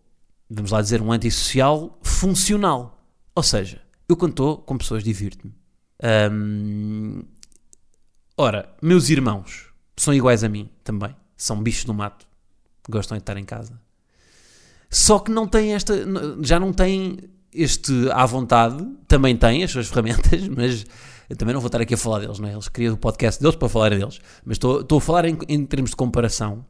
vamos 0.51 0.73
lá 0.73 0.83
dizer, 0.83 1.01
um 1.01 1.13
antissocial 1.13 2.01
funcional. 2.03 3.07
Ou 3.37 3.43
seja, 3.45 3.81
eu 4.09 4.17
quando 4.17 4.33
estou 4.33 4.59
com 4.59 4.77
pessoas 4.77 5.05
divirto-me. 5.05 5.55
Ora, 8.37 8.75
meus 8.83 9.09
irmãos 9.09 9.73
são 9.97 10.13
iguais 10.13 10.43
a 10.43 10.49
mim 10.49 10.69
também. 10.83 11.15
São 11.37 11.63
bichos 11.63 11.85
do 11.85 11.95
mato. 11.95 12.27
Gostam 12.91 13.17
de 13.17 13.23
estar 13.23 13.37
em 13.37 13.45
casa. 13.45 13.81
Só 14.91 15.21
que 15.21 15.31
não 15.31 15.47
têm 15.47 15.73
esta. 15.73 15.95
Já 16.43 16.59
não 16.59 16.73
têm 16.73 17.31
este 17.55 18.11
à 18.11 18.27
vontade. 18.27 18.85
Também 19.07 19.37
têm 19.37 19.63
as 19.63 19.71
suas 19.71 19.87
ferramentas, 19.89 20.49
mas 20.49 20.85
eu 21.33 21.37
também 21.37 21.55
não 21.55 21.63
vou 21.63 21.69
estar 21.69 21.81
aqui 21.81 21.95
a 21.95 21.97
falar 21.97 22.19
deles, 22.19 22.39
não 22.39 22.47
é? 22.47 22.53
Eles 22.53 22.69
criam 22.69 22.93
o 22.93 22.97
podcast 22.99 23.41
deles 23.41 23.57
para 23.57 23.67
falar 23.67 23.89
deles. 23.89 24.21
Mas 24.45 24.57
estou, 24.57 24.83
estou 24.83 24.99
a 24.99 25.01
falar 25.01 25.25
em, 25.25 25.39
em 25.49 25.65
termos 25.65 25.89
de 25.89 25.97
comparação. 25.97 26.63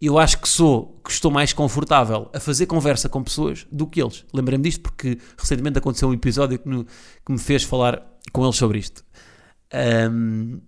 Eu 0.00 0.16
acho 0.20 0.40
que 0.40 0.48
sou, 0.48 1.00
que 1.04 1.10
estou 1.10 1.32
mais 1.32 1.52
confortável 1.52 2.30
a 2.32 2.38
fazer 2.38 2.66
conversa 2.66 3.08
com 3.08 3.24
pessoas 3.24 3.66
do 3.72 3.88
que 3.88 4.00
eles. 4.00 4.24
Lembrei-me 4.32 4.62
disto 4.62 4.82
porque 4.82 5.18
recentemente 5.36 5.78
aconteceu 5.78 6.08
um 6.08 6.14
episódio 6.14 6.60
que, 6.60 6.68
no, 6.68 6.84
que 6.84 7.32
me 7.32 7.40
fez 7.40 7.64
falar 7.64 8.00
com 8.32 8.44
eles 8.44 8.54
sobre 8.54 8.78
isto. 8.78 9.04
Um, 10.12 10.60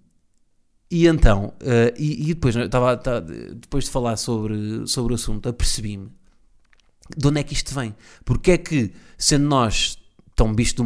e 0.90 1.06
então, 1.06 1.54
uh, 1.62 1.94
e, 1.96 2.30
e, 2.30 2.34
depois, 2.34 2.56
estava, 2.56 2.94
estava, 2.94 3.20
depois 3.20 3.84
de 3.84 3.90
falar 3.90 4.16
sobre, 4.16 4.88
sobre 4.88 5.12
o 5.12 5.14
assunto, 5.14 5.49
apercebi-me 5.49 6.10
de 7.16 7.28
onde 7.28 7.38
é 7.38 7.44
que 7.44 7.52
isto 7.52 7.72
vem. 7.72 7.94
Porque 8.25 8.50
é 8.50 8.58
que, 8.58 8.92
sendo 9.16 9.46
nós 9.46 9.96
tão 10.34 10.52
bicho 10.52 10.75
do 10.75 10.82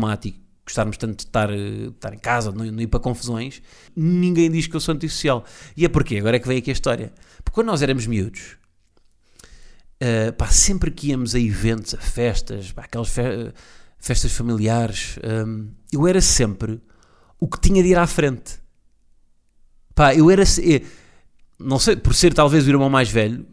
gostarmos 0.65 0.97
tanto 0.97 1.17
de 1.17 1.23
estar, 1.25 1.51
estar 1.53 2.15
em 2.15 2.19
casa, 2.19 2.51
não, 2.51 2.65
não 2.65 2.81
ir 2.81 2.87
para 2.87 3.01
confusões, 3.01 3.61
ninguém 3.95 4.51
diz 4.51 4.67
que 4.67 4.75
eu 4.75 4.81
sou 4.81 4.95
antissocial. 4.95 5.45
E 5.77 5.85
é 5.85 5.89
porquê? 5.89 6.19
Agora 6.19 6.37
é 6.37 6.39
que 6.41 6.49
veio 6.49 6.61
aqui 6.61 6.71
a 6.71 6.73
história. 6.73 7.13
Porque 7.45 7.55
quando 7.55 7.67
nós 7.67 7.83
éramos 7.83 8.07
miúdos, 8.07 8.57
uh, 10.03 10.33
pá, 10.33 10.49
sempre 10.49 10.91
que 10.91 11.09
íamos 11.09 11.35
a 11.35 11.41
eventos, 11.41 11.95
a 11.95 11.99
festas, 11.99 12.73
pá, 12.73 12.85
aquelas 12.85 13.09
fe 13.09 13.53
festas 13.99 14.33
familiares, 14.33 15.19
um, 15.47 15.71
eu 15.91 16.07
era 16.07 16.21
sempre 16.21 16.79
o 17.41 17.49
que 17.49 17.59
tinha 17.59 17.83
de 17.83 17.89
ir 17.89 17.99
à 17.99 18.07
frente. 18.07 18.61
Pá, 19.95 20.15
eu 20.15 20.31
era. 20.31 20.43
Eu, 20.63 20.83
não 21.59 21.79
sei, 21.79 21.97
por 21.97 22.15
ser 22.15 22.35
talvez 22.35 22.67
o 22.67 22.71
irmão 22.71 22.91
mais 22.91 23.09
velho, 23.09 23.47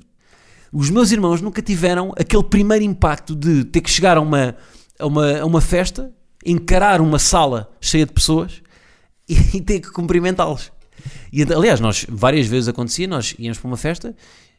os 0.72 0.90
meus 0.90 1.12
irmãos 1.12 1.42
nunca 1.42 1.62
tiveram 1.62 2.14
aquele 2.18 2.44
primeiro 2.44 2.84
impacto 2.84 3.36
de 3.36 3.64
ter 3.66 3.82
que 3.82 3.90
chegar 3.90 4.18
a 4.18 4.22
uma, 4.22 4.56
a 4.98 5.06
uma, 5.06 5.40
a 5.40 5.46
uma 5.46 5.62
festa, 5.62 6.12
encarar 6.46 7.02
uma 7.02 7.20
sala 7.20 7.72
cheia 7.80 8.06
de 8.06 8.14
pessoas 8.14 8.62
e, 9.28 9.36
e 9.58 9.62
ter 9.62 9.80
que 9.80 9.92
cumprimentá-los. 9.92 10.72
Aliás, 11.56 11.80
nós 11.80 12.06
várias 12.10 12.48
vezes 12.48 12.68
acontecia, 12.68 13.08
nós 13.08 13.36
íamos 13.40 13.58
para 13.58 13.68
uma 13.68 13.78
festa, 13.78 14.16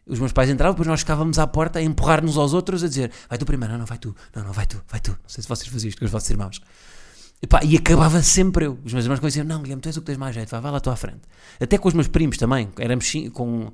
os 0.07 0.19
meus 0.19 0.33
pais 0.33 0.51
entravam, 0.51 0.75
depois 0.75 0.89
nós 0.89 1.01
ficávamos 1.01 1.39
à 1.39 1.47
porta 1.47 1.79
a 1.79 1.83
empurrar-nos 1.83 2.37
aos 2.37 2.53
outros, 2.53 2.83
a 2.83 2.89
dizer: 2.89 3.13
Vai 3.29 3.39
tu 3.39 3.47
primeiro, 3.47 3.73
não, 3.73 3.81
não, 3.81 3.87
vai 3.87 3.99
tu, 3.99 4.15
não, 4.35 4.43
não, 4.43 4.53
vai 4.53 4.67
tu, 4.67 4.83
vai 4.89 5.01
tu. 5.01 5.11
Não 5.11 5.29
sei 5.29 5.43
se 5.43 5.49
vocês 5.49 5.69
faziam 5.69 5.89
isto 5.89 5.99
com 5.99 6.05
os 6.05 6.11
vossos 6.11 6.29
irmãos. 6.31 6.61
E, 7.41 7.47
pá, 7.47 7.61
e 7.65 7.77
acabava 7.77 8.21
sempre 8.23 8.67
eu. 8.67 8.79
Os 8.85 8.93
meus 8.93 9.05
irmãos 9.05 9.21
diziam: 9.21 9.45
Não, 9.45 9.63
Guilherme, 9.63 9.81
tu 9.81 9.89
és 9.89 9.97
o 9.97 10.01
que 10.01 10.07
tens 10.07 10.19
mais 10.19 10.35
jeito, 10.35 10.51
vai, 10.51 10.61
vai 10.61 10.73
lá 10.73 10.81
à 10.85 10.97
frente. 10.97 11.21
Até 11.61 11.79
com 11.79 11.87
os 11.87 11.95
meus 11.95 12.09
primos 12.09 12.37
também, 12.37 12.69
éramos 12.79 13.13
com, 13.33 13.73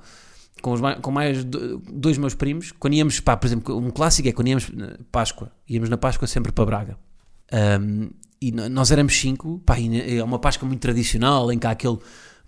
com, 0.60 0.72
os, 0.72 0.80
com 1.00 1.10
mais 1.10 1.44
dois 1.44 2.18
meus 2.18 2.34
primos, 2.34 2.72
quando 2.72 2.94
íamos, 2.94 3.20
pá, 3.20 3.36
por 3.36 3.46
exemplo, 3.46 3.78
um 3.78 3.90
clássico 3.90 4.28
é 4.28 4.32
quando 4.32 4.48
íamos 4.48 4.70
Páscoa, 5.10 5.50
íamos 5.66 5.88
na 5.88 5.96
Páscoa 5.96 6.28
sempre 6.28 6.52
para 6.52 6.66
Braga. 6.66 7.07
Um, 7.52 8.10
e 8.40 8.52
nós 8.52 8.90
éramos 8.90 9.18
cinco, 9.18 9.60
pá, 9.66 9.76
é 9.78 10.22
uma 10.22 10.38
Páscoa 10.38 10.66
muito 10.66 10.80
tradicional 10.80 11.50
em 11.50 11.58
que 11.58 11.66
há 11.66 11.70
aquele 11.70 11.98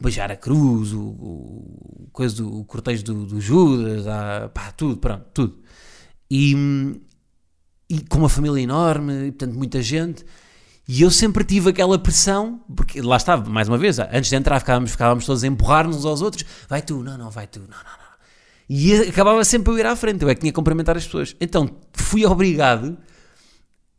beijar 0.00 0.30
a 0.30 0.36
cruz, 0.36 0.92
o, 0.92 1.00
o, 1.00 2.08
coisa 2.12 2.36
do, 2.36 2.60
o 2.60 2.64
cortejo 2.64 3.04
do, 3.04 3.26
do 3.26 3.40
Judas, 3.40 4.06
há, 4.06 4.48
pá, 4.48 4.72
tudo, 4.72 4.96
pronto, 4.96 5.24
tudo. 5.34 5.58
E, 6.30 6.54
e 7.88 8.00
com 8.02 8.18
uma 8.18 8.28
família 8.28 8.62
enorme, 8.62 9.26
e, 9.26 9.32
portanto, 9.32 9.56
muita 9.56 9.82
gente. 9.82 10.24
E 10.88 11.02
eu 11.02 11.10
sempre 11.10 11.44
tive 11.44 11.70
aquela 11.70 11.98
pressão, 11.98 12.64
porque 12.74 13.00
lá 13.00 13.16
estava, 13.16 13.48
mais 13.50 13.68
uma 13.68 13.78
vez, 13.78 13.98
antes 13.98 14.30
de 14.30 14.36
entrar 14.36 14.58
ficávamos, 14.60 14.90
ficávamos 14.90 15.26
todos 15.26 15.44
a 15.44 15.46
empurrar-nos 15.46 15.98
uns 15.98 16.04
aos 16.04 16.22
outros, 16.22 16.44
vai 16.68 16.82
tu, 16.82 17.02
não, 17.02 17.18
não, 17.18 17.30
vai 17.30 17.46
tu, 17.46 17.60
não, 17.60 17.66
não, 17.68 17.76
não. 17.76 18.10
E 18.68 18.94
acabava 18.94 19.44
sempre 19.44 19.72
a 19.74 19.78
ir 19.78 19.86
à 19.86 19.96
frente, 19.96 20.22
eu 20.22 20.28
é 20.28 20.34
que 20.34 20.40
tinha 20.40 20.52
que 20.52 20.56
cumprimentar 20.56 20.96
as 20.96 21.04
pessoas. 21.04 21.34
Então 21.40 21.68
fui 21.92 22.24
obrigado 22.24 22.96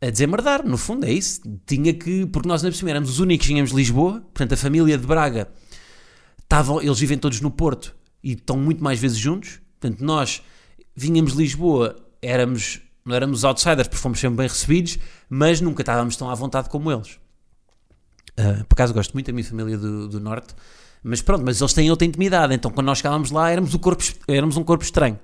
a 0.02 0.10
desemmerdar, 0.10 0.66
no 0.66 0.76
fundo, 0.76 1.06
é 1.06 1.12
isso. 1.12 1.40
Tinha 1.64 1.94
que, 1.94 2.26
porque 2.26 2.48
nós 2.48 2.60
na 2.60 2.70
por 2.72 2.88
éramos 2.88 3.08
os 3.08 3.20
únicos 3.20 3.46
que 3.46 3.52
tínhamos 3.52 3.70
Lisboa, 3.70 4.20
portanto 4.20 4.52
a 4.54 4.56
família 4.56 4.98
de 4.98 5.06
Braga 5.06 5.48
estavam, 6.42 6.82
eles 6.82 6.98
vivem 6.98 7.16
todos 7.16 7.40
no 7.40 7.52
Porto 7.52 7.94
e 8.22 8.32
estão 8.32 8.56
muito 8.58 8.82
mais 8.82 8.98
vezes 8.98 9.16
juntos. 9.16 9.60
Portanto, 9.78 10.04
nós 10.04 10.42
vinhamos 10.96 11.32
de 11.32 11.38
Lisboa, 11.38 11.96
éramos, 12.20 12.80
não 13.04 13.14
éramos 13.14 13.44
outsiders 13.44 13.86
porque 13.86 14.02
fomos 14.02 14.18
sempre 14.18 14.38
bem 14.38 14.48
recebidos, 14.48 14.98
mas 15.30 15.60
nunca 15.60 15.82
estávamos 15.82 16.16
tão 16.16 16.28
à 16.28 16.34
vontade 16.34 16.68
como 16.68 16.90
eles. 16.90 17.20
Uh, 18.32 18.64
por 18.64 18.74
acaso 18.74 18.92
gosto 18.92 19.12
muito 19.12 19.26
da 19.26 19.32
minha 19.32 19.44
família 19.44 19.78
do, 19.78 20.08
do 20.08 20.18
Norte, 20.18 20.52
mas 21.04 21.22
pronto, 21.22 21.44
mas 21.44 21.60
eles 21.60 21.72
têm 21.72 21.88
outra 21.90 22.06
intimidade. 22.06 22.52
Então, 22.52 22.72
quando 22.72 22.86
nós 22.86 22.98
chegávamos 22.98 23.30
lá, 23.30 23.50
éramos, 23.50 23.72
corpo, 23.76 24.02
éramos 24.26 24.56
um 24.56 24.64
corpo 24.64 24.82
estranho. 24.82 25.18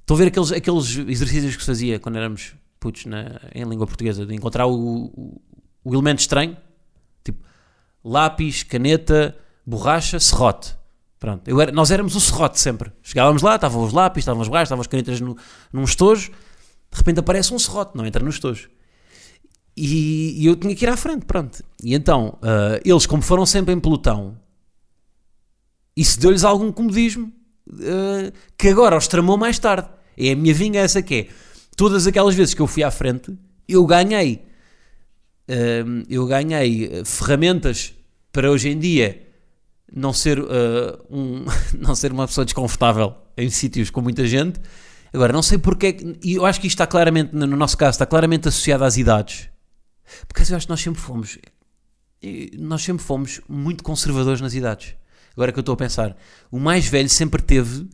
Estão 0.00 0.16
a 0.16 0.18
ver 0.18 0.28
aqueles, 0.28 0.52
aqueles 0.52 0.96
exercícios 0.96 1.54
que 1.54 1.62
se 1.62 1.66
fazia 1.66 2.00
quando 2.00 2.16
éramos 2.16 2.54
putos 2.80 3.04
na, 3.04 3.40
em 3.54 3.64
língua 3.64 3.86
portuguesa, 3.86 4.26
de 4.26 4.34
encontrar 4.34 4.66
o, 4.66 4.74
o, 4.74 5.40
o 5.84 5.94
elemento 5.94 6.20
estranho, 6.20 6.56
tipo 7.22 7.44
lápis, 8.02 8.62
caneta, 8.62 9.36
borracha, 9.64 10.18
serrote. 10.18 10.74
Pronto, 11.18 11.60
era, 11.60 11.70
nós 11.70 11.90
éramos 11.90 12.16
o 12.16 12.20
serrote 12.20 12.58
sempre. 12.58 12.90
Chegávamos 13.02 13.42
lá, 13.42 13.56
estavam 13.56 13.84
os 13.84 13.92
lápis, 13.92 14.22
estavam 14.22 14.40
as 14.40 14.48
borrachas, 14.48 14.68
estavam 14.68 14.80
as 14.80 14.86
canetas 14.86 15.20
no, 15.20 15.36
num 15.70 15.84
estojo, 15.84 16.30
de 16.30 16.98
repente 16.98 17.20
aparece 17.20 17.52
um 17.52 17.58
serrote, 17.58 17.94
não 17.94 18.06
entra 18.06 18.24
no 18.24 18.30
estojo. 18.30 18.70
E, 19.76 20.42
e 20.42 20.46
eu 20.46 20.56
tinha 20.56 20.74
que 20.74 20.84
ir 20.84 20.88
à 20.88 20.96
frente, 20.96 21.26
pronto. 21.26 21.62
E 21.82 21.94
então, 21.94 22.38
uh, 22.42 22.80
eles, 22.84 23.06
como 23.06 23.22
foram 23.22 23.44
sempre 23.44 23.74
em 23.74 23.78
pelotão, 23.78 24.36
isso 25.96 26.18
deu-lhes 26.18 26.44
algum 26.44 26.72
comodismo 26.72 27.32
uh, 27.68 28.32
que 28.56 28.68
agora 28.68 28.96
os 28.96 29.06
tramou 29.06 29.36
mais 29.36 29.58
tarde. 29.58 29.88
É 30.16 30.32
a 30.32 30.36
minha 30.36 30.54
vingança 30.54 31.02
que 31.02 31.14
é, 31.14 31.28
todas 31.80 32.06
aquelas 32.06 32.34
vezes 32.34 32.52
que 32.52 32.60
eu 32.60 32.66
fui 32.66 32.82
à 32.82 32.90
frente, 32.90 33.34
eu 33.66 33.86
ganhei. 33.86 34.44
Uh, 35.48 36.04
eu 36.10 36.26
ganhei 36.26 37.02
ferramentas 37.06 37.94
para 38.30 38.50
hoje 38.50 38.68
em 38.68 38.78
dia 38.78 39.26
não 39.90 40.12
ser, 40.12 40.38
uh, 40.38 40.46
um, 41.10 41.46
não 41.80 41.94
ser 41.94 42.12
uma 42.12 42.26
pessoa 42.26 42.44
desconfortável 42.44 43.14
em 43.34 43.48
sítios 43.48 43.88
com 43.88 44.02
muita 44.02 44.26
gente. 44.26 44.60
Agora, 45.10 45.32
não 45.32 45.40
sei 45.42 45.56
porque, 45.56 46.18
e 46.22 46.34
eu 46.34 46.44
acho 46.44 46.60
que 46.60 46.66
isto 46.66 46.74
está 46.74 46.86
claramente, 46.86 47.34
no 47.34 47.46
nosso 47.46 47.78
caso, 47.78 47.92
está 47.92 48.04
claramente 48.04 48.46
associado 48.46 48.84
às 48.84 48.98
idades. 48.98 49.48
Porque 50.28 50.42
eu 50.52 50.56
acho 50.58 50.66
que 50.66 50.70
nós 50.70 50.82
sempre 50.82 51.00
fomos, 51.00 51.38
nós 52.58 52.82
sempre 52.82 53.02
fomos 53.02 53.40
muito 53.48 53.82
conservadores 53.82 54.42
nas 54.42 54.52
idades. 54.52 54.94
Agora 55.32 55.50
que 55.50 55.58
eu 55.58 55.62
estou 55.62 55.72
a 55.72 55.78
pensar, 55.78 56.14
o 56.50 56.60
mais 56.60 56.86
velho 56.86 57.08
sempre 57.08 57.40
teve 57.40 57.88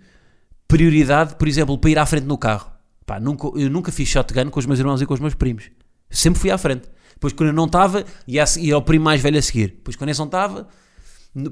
prioridade, 0.66 1.36
por 1.36 1.46
exemplo, 1.46 1.78
para 1.78 1.90
ir 1.90 1.98
à 2.00 2.04
frente 2.04 2.24
no 2.24 2.36
carro. 2.36 2.74
Pá, 3.06 3.20
nunca, 3.20 3.46
eu 3.58 3.70
nunca 3.70 3.92
fiz 3.92 4.08
shotgun 4.08 4.50
com 4.50 4.58
os 4.58 4.66
meus 4.66 4.80
irmãos 4.80 5.00
e 5.00 5.06
com 5.06 5.14
os 5.14 5.20
meus 5.20 5.34
primos. 5.34 5.70
Sempre 6.10 6.40
fui 6.40 6.50
à 6.50 6.58
frente. 6.58 6.88
Depois, 7.14 7.32
quando 7.32 7.48
eu 7.48 7.54
não 7.54 7.66
estava, 7.66 8.04
ia, 8.26 8.44
ia 8.58 8.74
ao 8.74 8.82
primo 8.82 9.04
mais 9.04 9.22
velho 9.22 9.38
a 9.38 9.42
seguir. 9.42 9.68
Depois, 9.68 9.96
quando 9.96 10.10
eu 10.10 10.16
não 10.18 10.26
estava, 10.26 10.68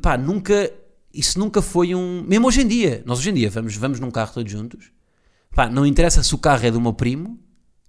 pá, 0.02 0.16
nunca, 0.18 0.70
isso 1.12 1.38
nunca 1.38 1.62
foi 1.62 1.94
um, 1.94 2.22
mesmo 2.26 2.46
hoje 2.46 2.62
em 2.62 2.66
dia, 2.66 3.02
nós 3.06 3.18
hoje 3.18 3.30
em 3.30 3.34
dia 3.34 3.50
vamos, 3.50 3.76
vamos 3.76 4.00
num 4.00 4.10
carro 4.10 4.32
todos 4.32 4.50
juntos, 4.50 4.90
pá, 5.54 5.68
não 5.68 5.86
interessa 5.86 6.22
se 6.22 6.34
o 6.34 6.38
carro 6.38 6.66
é 6.66 6.70
do 6.70 6.80
meu 6.80 6.92
primo, 6.92 7.38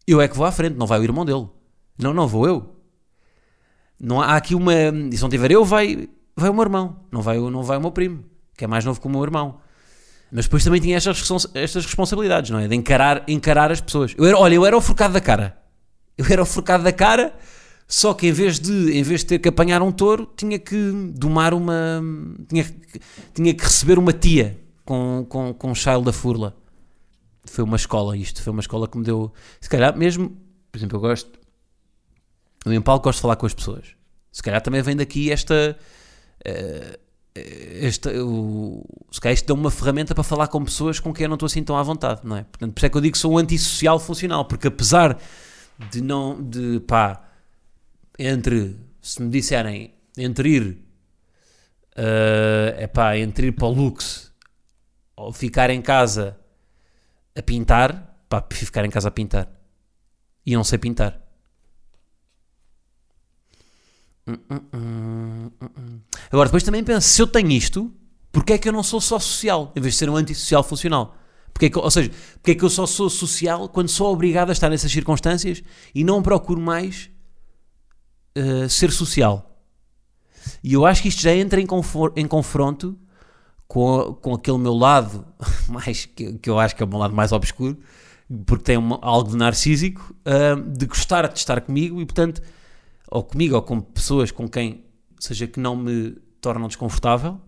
eu 0.05 0.21
é 0.21 0.27
que 0.27 0.37
vou 0.37 0.45
à 0.45 0.51
frente, 0.51 0.75
não 0.75 0.85
vai 0.85 0.99
o 0.99 1.03
irmão 1.03 1.25
dele, 1.25 1.47
não, 1.97 2.13
não 2.13 2.27
vou 2.27 2.47
eu, 2.47 2.75
não 3.99 4.21
há 4.21 4.35
aqui 4.35 4.53
uma, 4.53 4.73
se 5.11 5.21
não 5.21 5.29
tiver 5.29 5.51
eu, 5.51 5.63
vai, 5.63 6.09
vai 6.35 6.49
o 6.49 6.53
meu 6.53 6.63
irmão, 6.63 7.05
não 7.11 7.21
vai, 7.21 7.39
não 7.39 7.63
vai 7.63 7.77
o 7.77 7.81
meu 7.81 7.91
primo, 7.91 8.23
que 8.57 8.65
é 8.65 8.67
mais 8.67 8.85
novo 8.85 8.99
que 8.99 9.07
o 9.07 9.09
meu 9.09 9.23
irmão, 9.23 9.59
mas 10.31 10.45
depois 10.45 10.63
também 10.63 10.81
tinha 10.81 10.97
estas, 10.97 11.47
estas 11.53 11.85
responsabilidades, 11.85 12.51
não 12.51 12.59
é, 12.59 12.67
de 12.67 12.75
encarar, 12.75 13.23
encarar 13.27 13.71
as 13.71 13.81
pessoas, 13.81 14.13
eu 14.17 14.25
era, 14.25 14.37
olha, 14.37 14.55
eu 14.55 14.65
era 14.65 14.77
o 14.77 14.81
forcado 14.81 15.13
da 15.13 15.21
cara, 15.21 15.57
eu 16.17 16.25
era 16.29 16.41
o 16.41 16.45
forcado 16.45 16.83
da 16.83 16.91
cara, 16.91 17.33
Só 17.87 18.13
que 18.13 18.27
em 18.27 18.31
vez 18.31 18.59
de, 18.59 18.97
em 18.97 19.03
vez 19.03 19.21
de 19.21 19.27
ter 19.27 19.39
que 19.39 19.47
apanhar 19.49 19.81
um 19.81 19.91
touro, 19.91 20.27
tinha 20.35 20.57
que 20.57 20.91
domar 21.13 21.53
uma. 21.53 22.01
tinha, 22.49 22.65
tinha 23.33 23.53
que 23.53 23.63
receber 23.63 23.99
uma 23.99 24.11
tia 24.11 24.59
com, 24.83 25.25
com, 25.29 25.53
com 25.53 25.71
um 25.71 26.01
da 26.01 26.11
furla. 26.11 26.55
Foi 27.45 27.63
uma 27.63 27.75
escola 27.75 28.17
isto, 28.17 28.41
foi 28.41 28.51
uma 28.51 28.61
escola 28.61 28.87
que 28.87 28.97
me 28.97 29.03
deu. 29.03 29.31
Se 29.61 29.69
calhar 29.69 29.95
mesmo, 29.95 30.29
por 30.71 30.79
exemplo, 30.79 30.97
eu 30.97 31.01
gosto. 31.01 31.39
Eu 32.65 32.73
em 32.73 32.81
palco 32.81 33.03
gosto 33.03 33.17
de 33.17 33.21
falar 33.21 33.35
com 33.35 33.45
as 33.45 33.53
pessoas. 33.53 33.95
Se 34.31 34.41
calhar 34.41 34.61
também 34.61 34.81
vem 34.81 34.95
daqui 34.95 35.31
esta. 35.31 35.77
eh, 36.43 36.99
esta 37.35 38.11
o, 38.23 38.85
se 39.11 39.19
calhar 39.19 39.33
isto 39.33 39.45
dá 39.45 39.53
uma 39.53 39.69
ferramenta 39.69 40.15
para 40.15 40.23
falar 40.23 40.47
com 40.47 40.63
pessoas 40.63 40.99
com 40.99 41.13
quem 41.13 41.25
eu 41.25 41.29
não 41.29 41.35
estou 41.35 41.47
assim 41.47 41.63
tão 41.63 41.77
à 41.77 41.83
vontade, 41.83 42.21
não 42.23 42.37
é? 42.37 42.43
Portanto, 42.43 42.73
por 42.73 42.79
isso 42.79 42.85
é 42.85 42.89
que 42.89 42.97
eu 42.97 43.01
digo 43.01 43.13
que 43.13 43.19
sou 43.19 43.33
um 43.33 43.37
antissocial 43.37 43.99
funcional, 43.99 44.45
porque 44.45 44.67
apesar 44.67 45.19
de 45.91 46.01
não. 46.01 46.41
de 46.41 46.79
pá. 46.81 47.23
entre. 48.17 48.77
se 49.01 49.21
me 49.21 49.29
disserem 49.29 49.93
entre 50.17 50.49
ir. 50.49 50.77
é 52.77 52.87
pá, 52.87 53.17
entre 53.17 53.47
ir 53.47 53.51
para 53.51 53.67
o 53.67 53.71
Lux 53.71 54.31
ou 55.15 55.31
ficar 55.33 55.69
em 55.69 55.81
casa 55.81 56.37
a 57.35 57.41
pintar, 57.41 58.17
pá, 58.29 58.45
ficar 58.51 58.85
em 58.85 58.89
casa 58.89 59.09
a 59.09 59.11
pintar. 59.11 59.49
E 60.45 60.55
não 60.55 60.63
sei 60.63 60.77
pintar. 60.77 61.13
Hum, 61.13 61.17
hum, 61.17 61.17
hum, 61.17 61.19
hum, 61.19 61.21
hum. 63.57 64.14
Agora, 66.31 66.47
depois 66.49 66.63
também 66.63 66.83
penso, 66.83 67.07
se 67.07 67.21
eu 67.21 67.27
tenho 67.27 67.51
isto, 67.51 67.91
porque 68.31 68.53
é 68.53 68.57
que 68.57 68.67
eu 68.67 68.73
não 68.73 68.83
sou 68.83 68.99
só 68.99 69.19
social, 69.19 69.71
em 69.75 69.81
vez 69.81 69.93
de 69.93 69.99
ser 69.99 70.09
um 70.09 70.15
antissocial 70.15 70.63
funcional? 70.63 71.15
Porque 71.53 71.67
é 71.67 71.69
que, 71.69 71.79
ou 71.79 71.89
seja, 71.89 72.11
porque 72.33 72.51
é 72.51 72.55
que 72.55 72.63
eu 72.63 72.69
só 72.69 72.85
sou 72.85 73.09
social 73.09 73.69
quando 73.69 73.87
sou 73.87 74.11
obrigado 74.11 74.49
a 74.49 74.51
estar 74.51 74.69
nessas 74.69 74.91
circunstâncias 74.91 75.63
e 75.93 76.03
não 76.03 76.21
procuro 76.21 76.59
mais 76.59 77.09
uh, 78.37 78.67
ser 78.69 78.91
social? 78.91 79.51
E 80.63 80.73
eu 80.73 80.85
acho 80.85 81.01
que 81.01 81.07
isto 81.07 81.21
já 81.21 81.33
entra 81.33 81.61
em, 81.61 81.67
em 82.17 82.27
confronto 82.27 82.97
com, 83.67 84.13
com 84.21 84.33
aquele 84.33 84.57
meu 84.57 84.73
lado, 84.73 85.25
mais, 85.69 86.05
que, 86.05 86.33
que 86.33 86.49
eu 86.49 86.59
acho 86.59 86.75
que 86.75 86.83
é 86.83 86.85
o 86.85 86.89
meu 86.89 86.99
lado 86.99 87.15
mais 87.15 87.31
obscuro, 87.31 87.77
porque 88.45 88.63
tem 88.63 88.77
uma- 88.77 88.99
algo 89.01 89.29
de 89.29 89.37
narcísico, 89.37 90.13
ah, 90.25 90.55
de 90.55 90.85
gostar 90.85 91.27
de 91.31 91.39
estar 91.39 91.61
comigo 91.61 92.01
e, 92.01 92.05
portanto, 92.05 92.41
ou 93.09 93.23
comigo 93.23 93.55
ou 93.55 93.61
com 93.61 93.79
pessoas 93.81 94.31
com 94.31 94.47
quem, 94.47 94.85
seja 95.19 95.47
que 95.47 95.59
não 95.59 95.75
me 95.75 96.11
tornam 96.41 96.67
desconfortável, 96.67 97.39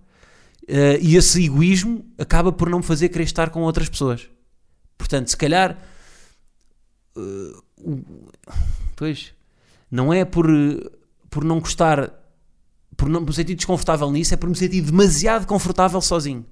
ah, 0.70 0.98
e 1.02 1.16
esse 1.16 1.44
egoísmo 1.46 2.06
acaba 2.18 2.52
por 2.52 2.70
não 2.70 2.80
me 2.80 2.84
fazer 2.84 3.10
querer 3.10 3.24
estar 3.26 3.50
com 3.50 3.62
outras 3.62 3.90
pessoas. 3.90 4.30
Portanto, 4.98 5.30
se 5.30 5.38
calhar, 5.38 5.78
o- 7.16 7.64
pois, 8.96 9.34
não 9.90 10.14
é 10.14 10.26
por, 10.26 10.48
por 11.30 11.44
não 11.44 11.60
gostar 11.60 12.14
por 12.98 13.08
não 13.10 13.22
me 13.22 13.32
sentir 13.32 13.54
desconfortável 13.54 14.10
nisso, 14.12 14.34
é 14.34 14.38
por 14.38 14.50
me 14.50 14.56
sentir 14.56 14.82
demasiado 14.82 15.46
confortável 15.46 16.02
sozinho. 16.02 16.44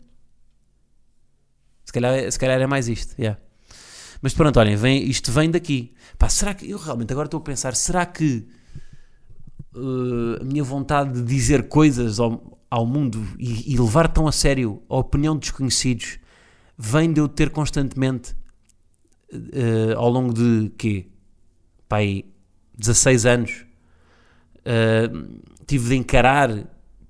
Se 1.83 1.91
calhar, 1.91 2.31
se 2.31 2.37
calhar 2.37 2.61
é 2.61 2.67
mais 2.67 2.87
isto, 2.87 3.19
yeah. 3.19 3.39
Mas 4.21 4.33
pronto, 4.33 4.59
olhem, 4.59 4.75
vem, 4.75 5.03
isto 5.09 5.31
vem 5.31 5.49
daqui. 5.49 5.95
Pá, 6.19 6.29
será 6.29 6.53
que, 6.53 6.69
eu 6.69 6.77
realmente 6.77 7.11
agora 7.11 7.25
estou 7.25 7.39
a 7.39 7.43
pensar, 7.43 7.75
será 7.75 8.05
que 8.05 8.47
uh, 9.75 10.41
a 10.41 10.43
minha 10.43 10.63
vontade 10.63 11.13
de 11.13 11.23
dizer 11.23 11.67
coisas 11.67 12.19
ao, 12.19 12.59
ao 12.69 12.85
mundo 12.85 13.25
e, 13.37 13.73
e 13.73 13.77
levar 13.77 14.07
tão 14.07 14.27
a 14.27 14.31
sério 14.31 14.81
a 14.89 14.97
opinião 14.97 15.35
de 15.35 15.41
desconhecidos 15.41 16.19
vem 16.77 17.11
de 17.11 17.19
eu 17.19 17.27
ter 17.27 17.49
constantemente 17.49 18.35
uh, 19.33 19.97
ao 19.97 20.09
longo 20.09 20.33
de 20.33 20.71
quê? 20.77 21.07
Pá, 21.87 21.97
aí, 21.97 22.25
16 22.77 23.25
anos 23.25 23.65
uh, 24.61 25.41
tive 25.65 25.89
de 25.89 25.95
encarar 25.95 26.49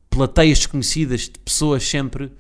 plateias 0.10 0.60
desconhecidas 0.60 1.22
de 1.22 1.40
pessoas 1.40 1.88
sempre, 1.88 2.32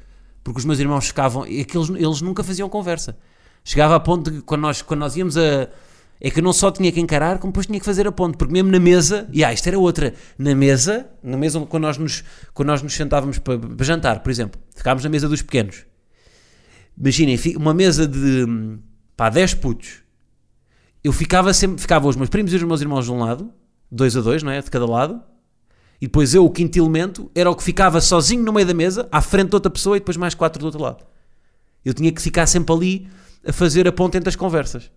porque 0.43 0.59
os 0.59 0.65
meus 0.65 0.79
irmãos 0.79 1.07
ficavam, 1.07 1.45
e 1.45 1.61
aqueles, 1.61 1.89
eles 1.89 2.21
nunca 2.21 2.43
faziam 2.43 2.69
conversa. 2.69 3.17
Chegava 3.63 3.95
a 3.95 3.99
ponto 3.99 4.29
de 4.29 4.37
que 4.37 4.43
quando 4.43 4.61
nós, 4.61 4.81
quando 4.81 4.99
nós 4.99 5.15
íamos 5.15 5.37
a. 5.37 5.69
É 6.19 6.29
que 6.29 6.39
eu 6.39 6.43
não 6.43 6.53
só 6.53 6.71
tinha 6.71 6.91
que 6.91 6.99
encarar, 6.99 7.39
como 7.39 7.51
depois 7.51 7.65
tinha 7.65 7.79
que 7.79 7.85
fazer 7.85 8.07
a 8.07 8.11
ponte, 8.11 8.37
porque 8.37 8.53
mesmo 8.53 8.71
na 8.71 8.79
mesa, 8.79 9.27
e 9.31 9.43
ah, 9.43 9.51
isto 9.51 9.67
era 9.67 9.77
outra, 9.77 10.13
na 10.37 10.55
mesa, 10.55 11.07
na 11.21 11.37
mesa 11.37 11.59
quando 11.61 11.83
nós 11.83 11.97
nos, 11.97 12.23
quando 12.53 12.67
nós 12.67 12.81
nos 12.81 12.93
sentávamos 12.93 13.37
para, 13.37 13.59
para 13.59 13.85
jantar, 13.85 14.21
por 14.21 14.29
exemplo, 14.29 14.59
ficávamos 14.75 15.03
na 15.03 15.09
mesa 15.09 15.27
dos 15.27 15.41
pequenos. 15.41 15.85
Imaginem, 16.97 17.37
uma 17.57 17.73
mesa 17.73 18.07
de 18.07 18.45
pá, 19.17 19.29
10 19.29 19.55
putos. 19.55 20.01
Eu 21.03 21.11
ficava 21.11 21.53
sempre, 21.53 21.81
ficavam 21.81 22.09
os 22.09 22.15
meus 22.15 22.29
primos 22.29 22.51
e 22.53 22.55
os 22.55 22.63
meus 22.63 22.81
irmãos 22.81 23.05
de 23.05 23.11
um 23.11 23.19
lado, 23.19 23.51
dois 23.91 24.15
a 24.15 24.21
dois, 24.21 24.41
não 24.41 24.51
é? 24.51 24.61
De 24.61 24.71
cada 24.71 24.85
lado, 24.85 25.21
e 26.01 26.07
depois 26.07 26.33
eu, 26.33 26.45
o 26.45 26.49
quinto 26.49 26.77
elemento, 26.77 27.31
era 27.33 27.49
o 27.49 27.55
que 27.55 27.63
ficava 27.63 28.01
sozinho 28.01 28.43
no 28.43 28.51
meio 28.51 28.67
da 28.67 28.73
mesa, 28.73 29.07
à 29.11 29.21
frente 29.21 29.49
de 29.49 29.55
outra 29.55 29.69
pessoa 29.69 29.97
e 29.97 29.99
depois 29.99 30.17
mais 30.17 30.33
quatro 30.33 30.59
do 30.59 30.65
outro 30.65 30.81
lado. 30.81 31.05
Eu 31.83 31.93
tinha 31.93 32.11
que 32.11 32.21
ficar 32.21 32.47
sempre 32.47 32.73
ali 32.73 33.07
a 33.45 33.53
fazer 33.53 33.87
a 33.87 33.91
ponte 33.91 34.17
entre 34.17 34.29
as 34.29 34.35
conversas. 34.35 34.91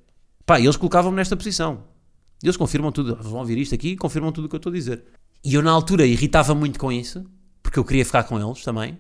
Pá, 0.48 0.58
eles 0.58 0.78
colocavam-me 0.78 1.18
nesta 1.18 1.36
posição. 1.36 1.84
Eles 2.42 2.56
confirmam 2.56 2.90
tudo. 2.90 3.14
Vão 3.16 3.40
ouvir 3.40 3.58
isto 3.58 3.74
aqui 3.74 3.90
e 3.90 3.96
confirmam 3.98 4.32
tudo 4.32 4.46
o 4.46 4.48
que 4.48 4.54
eu 4.54 4.56
estou 4.56 4.70
a 4.70 4.74
dizer. 4.74 5.04
E 5.44 5.52
eu, 5.52 5.60
na 5.60 5.70
altura, 5.70 6.06
irritava 6.06 6.54
muito 6.54 6.78
com 6.78 6.90
isso, 6.90 7.22
porque 7.62 7.78
eu 7.78 7.84
queria 7.84 8.02
ficar 8.02 8.22
com 8.22 8.40
eles 8.40 8.64
também. 8.64 8.98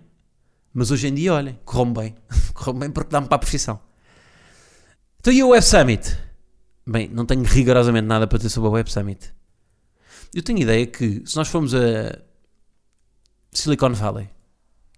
Mas 0.74 0.90
hoje 0.90 1.08
em 1.08 1.14
dia, 1.14 1.32
olhem, 1.32 1.58
correu-me 1.64 1.94
bem. 1.94 2.14
correu-me 2.52 2.80
bem 2.80 2.90
porque 2.90 3.10
dá-me 3.10 3.28
para 3.28 3.36
a 3.36 3.38
profissão. 3.38 3.80
Então, 5.20 5.32
e 5.32 5.42
o 5.42 5.48
Web 5.48 5.64
Summit? 5.64 6.18
Bem, 6.86 7.08
não 7.08 7.24
tenho 7.24 7.42
rigorosamente 7.42 8.06
nada 8.06 8.26
para 8.26 8.36
dizer 8.36 8.50
sobre 8.50 8.68
o 8.68 8.72
Web 8.72 8.92
Summit. 8.92 9.32
Eu 10.34 10.42
tenho 10.42 10.58
ideia 10.58 10.86
que 10.86 11.22
se 11.24 11.34
nós 11.34 11.48
formos 11.48 11.74
a 11.74 12.18
Silicon 13.52 13.94
Valley, 13.94 14.28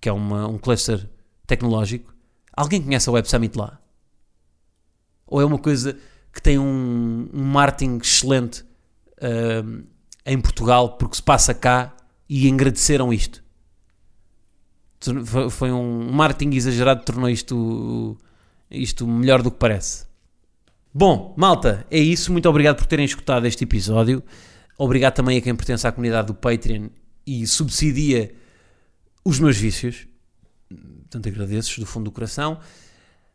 que 0.00 0.08
é 0.08 0.12
uma, 0.12 0.48
um 0.48 0.58
cluster 0.58 1.08
tecnológico, 1.46 2.12
alguém 2.56 2.82
conhece 2.82 3.08
a 3.08 3.12
Web 3.12 3.30
Summit 3.30 3.56
lá? 3.56 3.80
Ou 5.28 5.40
é 5.40 5.44
uma 5.44 5.58
coisa 5.58 5.96
que 6.32 6.40
tem 6.42 6.58
um, 6.58 7.28
um 7.32 7.42
marketing 7.44 7.98
excelente 8.02 8.64
ahm, 9.20 9.82
em 10.24 10.40
Portugal 10.40 10.96
porque 10.96 11.16
se 11.16 11.22
passa 11.22 11.52
cá 11.54 11.94
e 12.28 12.50
agradeceram 12.50 13.12
isto? 13.12 13.42
Foi- 15.50 15.72
um 15.72 16.12
marketing 16.12 16.54
exagerado 16.56 17.00
que 17.00 17.06
tornou 17.06 17.28
isto, 17.30 18.18
isto 18.70 19.06
melhor 19.06 19.42
do 19.42 19.50
que 19.50 19.56
parece. 19.58 20.04
Bom, 20.92 21.34
malta, 21.38 21.86
é 21.90 21.98
isso. 21.98 22.30
Muito 22.32 22.48
obrigado 22.48 22.76
por 22.76 22.86
terem 22.86 23.04
escutado 23.04 23.46
este 23.46 23.64
episódio. 23.64 24.22
Obrigado 24.76 25.14
também 25.14 25.38
a 25.38 25.40
quem 25.40 25.54
pertence 25.54 25.86
à 25.86 25.92
comunidade 25.92 26.26
do 26.26 26.34
Patreon 26.34 26.88
e 27.26 27.46
subsidia 27.46 28.34
os 29.24 29.38
meus 29.38 29.56
vícios. 29.56 30.06
Portanto, 30.68 31.28
agradeço 31.28 31.80
do 31.80 31.86
fundo 31.86 32.04
do 32.04 32.12
coração. 32.12 32.58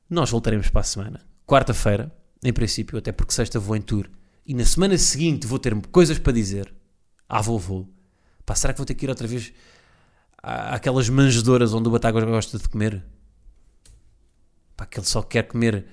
Nós 0.10 0.30
voltaremos 0.30 0.70
para 0.70 0.82
a 0.82 0.84
semana. 0.84 1.22
Quarta-feira, 1.48 2.12
em 2.48 2.54
princípio, 2.54 2.98
até 2.98 3.12
porque 3.12 3.34
sexta 3.34 3.60
vou 3.60 3.76
em 3.76 3.82
tour. 3.82 4.10
E 4.46 4.54
na 4.54 4.66
semana 4.66 4.98
seguinte 4.98 5.48
vou 5.48 5.58
ter 5.60 5.76
coisas 5.88 6.20
para 6.20 6.34
dizer. 6.34 6.74
Ah, 7.28 7.42
vou, 7.42 7.58
vou. 7.58 7.90
Pá, 8.46 8.54
será 8.56 8.74
que 8.74 8.78
vou 8.80 8.86
ter 8.86 8.94
que 8.94 9.06
ir 9.06 9.10
outra 9.10 9.28
vez 9.28 9.52
à- 10.42 10.76
àquelas 10.76 11.10
manjedoras 11.10 11.74
onde 11.74 11.88
o 11.88 11.92
Batagas 11.92 12.24
gosta 12.24 12.58
de 12.60 12.70
comer? 12.70 13.04
Pá, 14.78 14.86
que 14.86 15.00
ele 15.00 15.08
só 15.08 15.22
quer 15.22 15.44
comer 15.44 15.86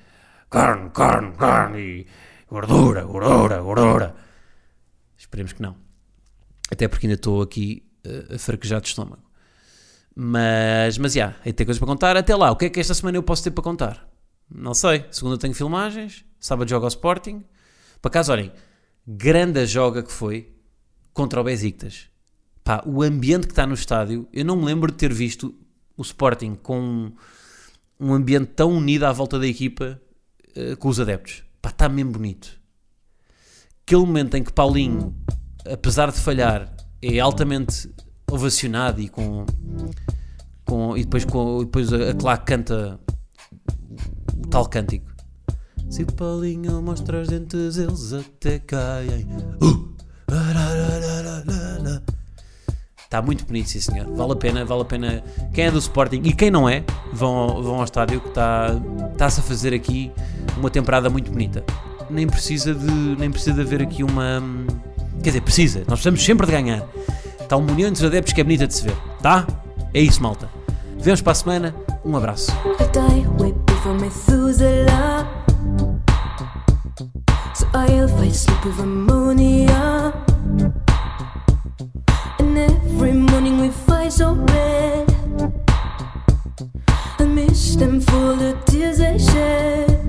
carne, 0.51 0.91
carne, 0.91 1.33
carne 1.37 1.79
e 1.81 2.07
gordura, 2.49 3.05
gordura, 3.05 3.61
gordura. 3.63 4.15
Esperemos 5.17 5.53
que 5.53 5.63
não. 5.63 5.77
Até 6.71 6.89
porque 6.89 7.07
ainda 7.07 7.15
estou 7.15 7.41
aqui 7.43 7.89
eh, 8.05 8.35
a 8.35 8.39
fraquejar 8.39 8.81
de 8.81 8.89
estômago. 8.89 9.23
Mas, 10.15 10.99
mas, 10.99 11.15
já, 11.15 11.35
aí 11.45 11.53
tem 11.53 11.65
coisas 11.65 11.79
para 11.79 11.87
contar. 11.87 12.17
Até 12.17 12.35
lá, 12.37 12.51
o 12.51 12.57
que 12.57 12.67
é 12.67 12.71
que 12.71 12.81
esta 12.81 12.93
semana 12.93 13.17
eu 13.17 13.23
posso 13.23 13.43
ter 13.43 13.51
para 13.51 13.65
contar? 13.65 14.07
Não 14.51 14.75
sei. 14.75 15.07
Segunda 15.11 15.39
tenho 15.39 15.55
filmagens, 15.55 16.25
sábado 16.43 16.69
jogo 16.69 16.85
ao 16.85 16.89
Sporting. 16.89 17.45
Por 18.03 18.09
acaso, 18.09 18.33
olhem, 18.33 18.53
grande 19.07 19.65
joga 19.65 20.03
que 20.03 20.13
foi 20.13 20.53
contra 21.15 21.41
o 21.41 21.45
Besiktas. 21.45 22.09
Pá, 22.65 22.83
o 22.85 23.03
ambiente 23.03 23.47
que 23.47 23.53
está 23.53 23.65
no 23.67 23.75
estádio, 23.75 24.29
eu 24.33 24.45
não 24.45 24.57
me 24.57 24.65
lembro 24.65 24.91
de 24.91 24.99
ter 24.99 25.13
visto 25.13 25.55
o 25.97 26.03
Sporting 26.03 26.57
com 26.57 27.13
um, 27.99 28.13
ambiente 28.13 28.47
tão 28.57 28.73
unido 28.73 29.05
à 29.05 29.13
volta 29.13 29.39
da 29.39 29.47
equipa 29.47 30.01
eh, 30.55 30.75
com 30.77 30.89
os 30.89 30.99
adeptos. 30.99 31.45
Pá, 31.61 31.71
está 31.71 31.89
mesmo 31.89 32.13
bonito. 32.13 32.61
Aquele 33.87 34.03
momento 34.03 34.37
em 34.37 34.43
que 34.43 34.53
Paulinho, 34.53 35.15
apesar 35.71 36.11
de 36.11 36.19
falhar, 36.19 36.75
é 37.01 37.19
altamente 37.21 37.89
ovacionado 38.31 39.01
e 39.01 39.09
com, 39.09 39.45
com 40.65 40.97
e 40.97 41.05
depois, 41.05 41.25
com, 41.25 41.61
depois 41.61 41.93
a, 41.93 42.11
a 42.11 42.15
claque 42.15 42.47
canta 42.47 42.99
o 44.39 44.49
tal 44.49 44.69
cântico. 44.69 45.12
Se 45.93 46.03
o 46.05 46.07
Paulinho 46.07 46.81
mostra 46.81 47.21
os 47.21 47.29
dentes, 47.29 47.77
eles 47.77 48.13
até 48.15 48.59
caem. 48.59 49.27
Uh! 49.61 49.93
Está 53.05 53.21
muito 53.21 53.45
bonito, 53.45 53.69
sim 53.69 53.79
senhor. 53.79 54.07
Vale 54.17 54.33
a 54.33 54.37
pena, 54.37 54.65
vale 54.65 54.81
a 54.81 54.85
pena. 54.87 55.23
Quem 55.53 55.67
é 55.67 55.71
do 55.71 55.79
Sporting 55.79 56.23
e 56.25 56.33
quem 56.33 56.51
não 56.51 56.67
é, 56.67 56.83
vão, 57.13 57.35
ao- 57.37 57.63
vão 57.63 57.75
ao 57.77 57.85
estádio 57.85 58.23
que 58.23 58.29
está- 58.29 58.69
está-se 59.13 59.41
a 59.41 59.43
fazer 59.43 59.75
aqui 59.75 60.11
uma 60.57 60.71
temporada 60.71 61.11
muito 61.11 61.31
bonita. 61.31 61.63
Nem 62.09 62.27
precisa 62.27 62.75
de, 62.75 62.91
nem 63.19 63.31
precisa 63.31 63.53
de 63.53 63.61
haver 63.61 63.83
aqui 63.83 64.03
uma, 64.03 64.43
Quer 65.23 65.29
dizer, 65.29 65.43
precisa. 65.43 65.79
Nós 65.81 66.01
precisamos 66.01 66.25
sempre 66.25 66.47
de 66.47 66.53
ganhar. 66.53 66.89
Está 67.39 67.57
uma 67.57 67.71
união 67.71 67.89
entre 67.91 68.03
os 68.03 68.09
adeptos 68.09 68.33
que 68.33 68.41
é 68.41 68.45
bonita 68.45 68.67
de 68.67 68.75
se 68.75 68.83
ver. 68.83 68.97
Tá? 69.21 69.47
É 69.93 70.01
isso, 70.01 70.23
malta. 70.23 70.49
Vemos 70.99 71.21
para 71.21 71.33
a 71.33 71.35
semana. 71.35 71.75
Um 72.05 72.17
abraço. 72.17 72.51
So 76.99 77.67
I'll 77.73 78.09
fight 78.09 78.35
sleep 78.35 78.65
with 78.65 78.79
ammonia. 78.79 80.13
And 82.39 82.59
every 82.59 83.13
morning 83.13 83.61
we 83.61 83.71
fight 83.71 84.13
so 84.13 84.35
red. 84.35 85.09
I 87.19 87.25
miss 87.25 87.77
them 87.77 88.01
for 88.01 88.35
the 88.37 88.59
tears 88.67 88.99
they 88.99 89.19
shed. 89.19 90.02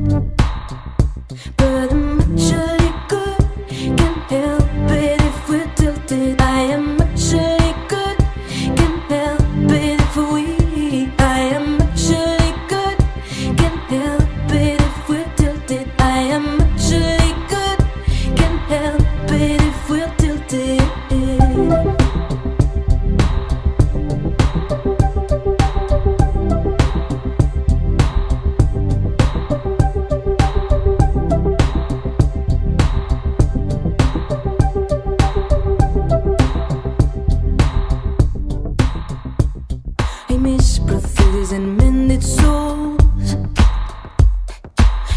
Brothels 40.85 41.51
and 41.51 41.77
mended 41.77 42.23
souls. 42.23 42.99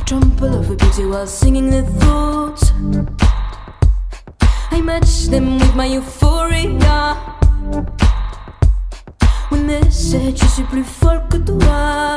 Trample 0.07 0.55
over 0.55 0.75
beauty 0.77 1.05
while 1.05 1.27
singing 1.27 1.71
their 1.71 1.85
thoughts. 2.01 2.73
I 4.71 4.81
match 4.81 5.27
them 5.27 5.59
with 5.59 5.75
my 5.75 5.87
euphoria. 5.87 7.17
When 9.49 9.67
they 9.67 9.91
said 9.91 10.37
je 10.37 10.47
suis 10.47 10.65
plus 10.65 10.85
fort 10.85 11.29
que 11.31 11.39
toi. 11.39 12.17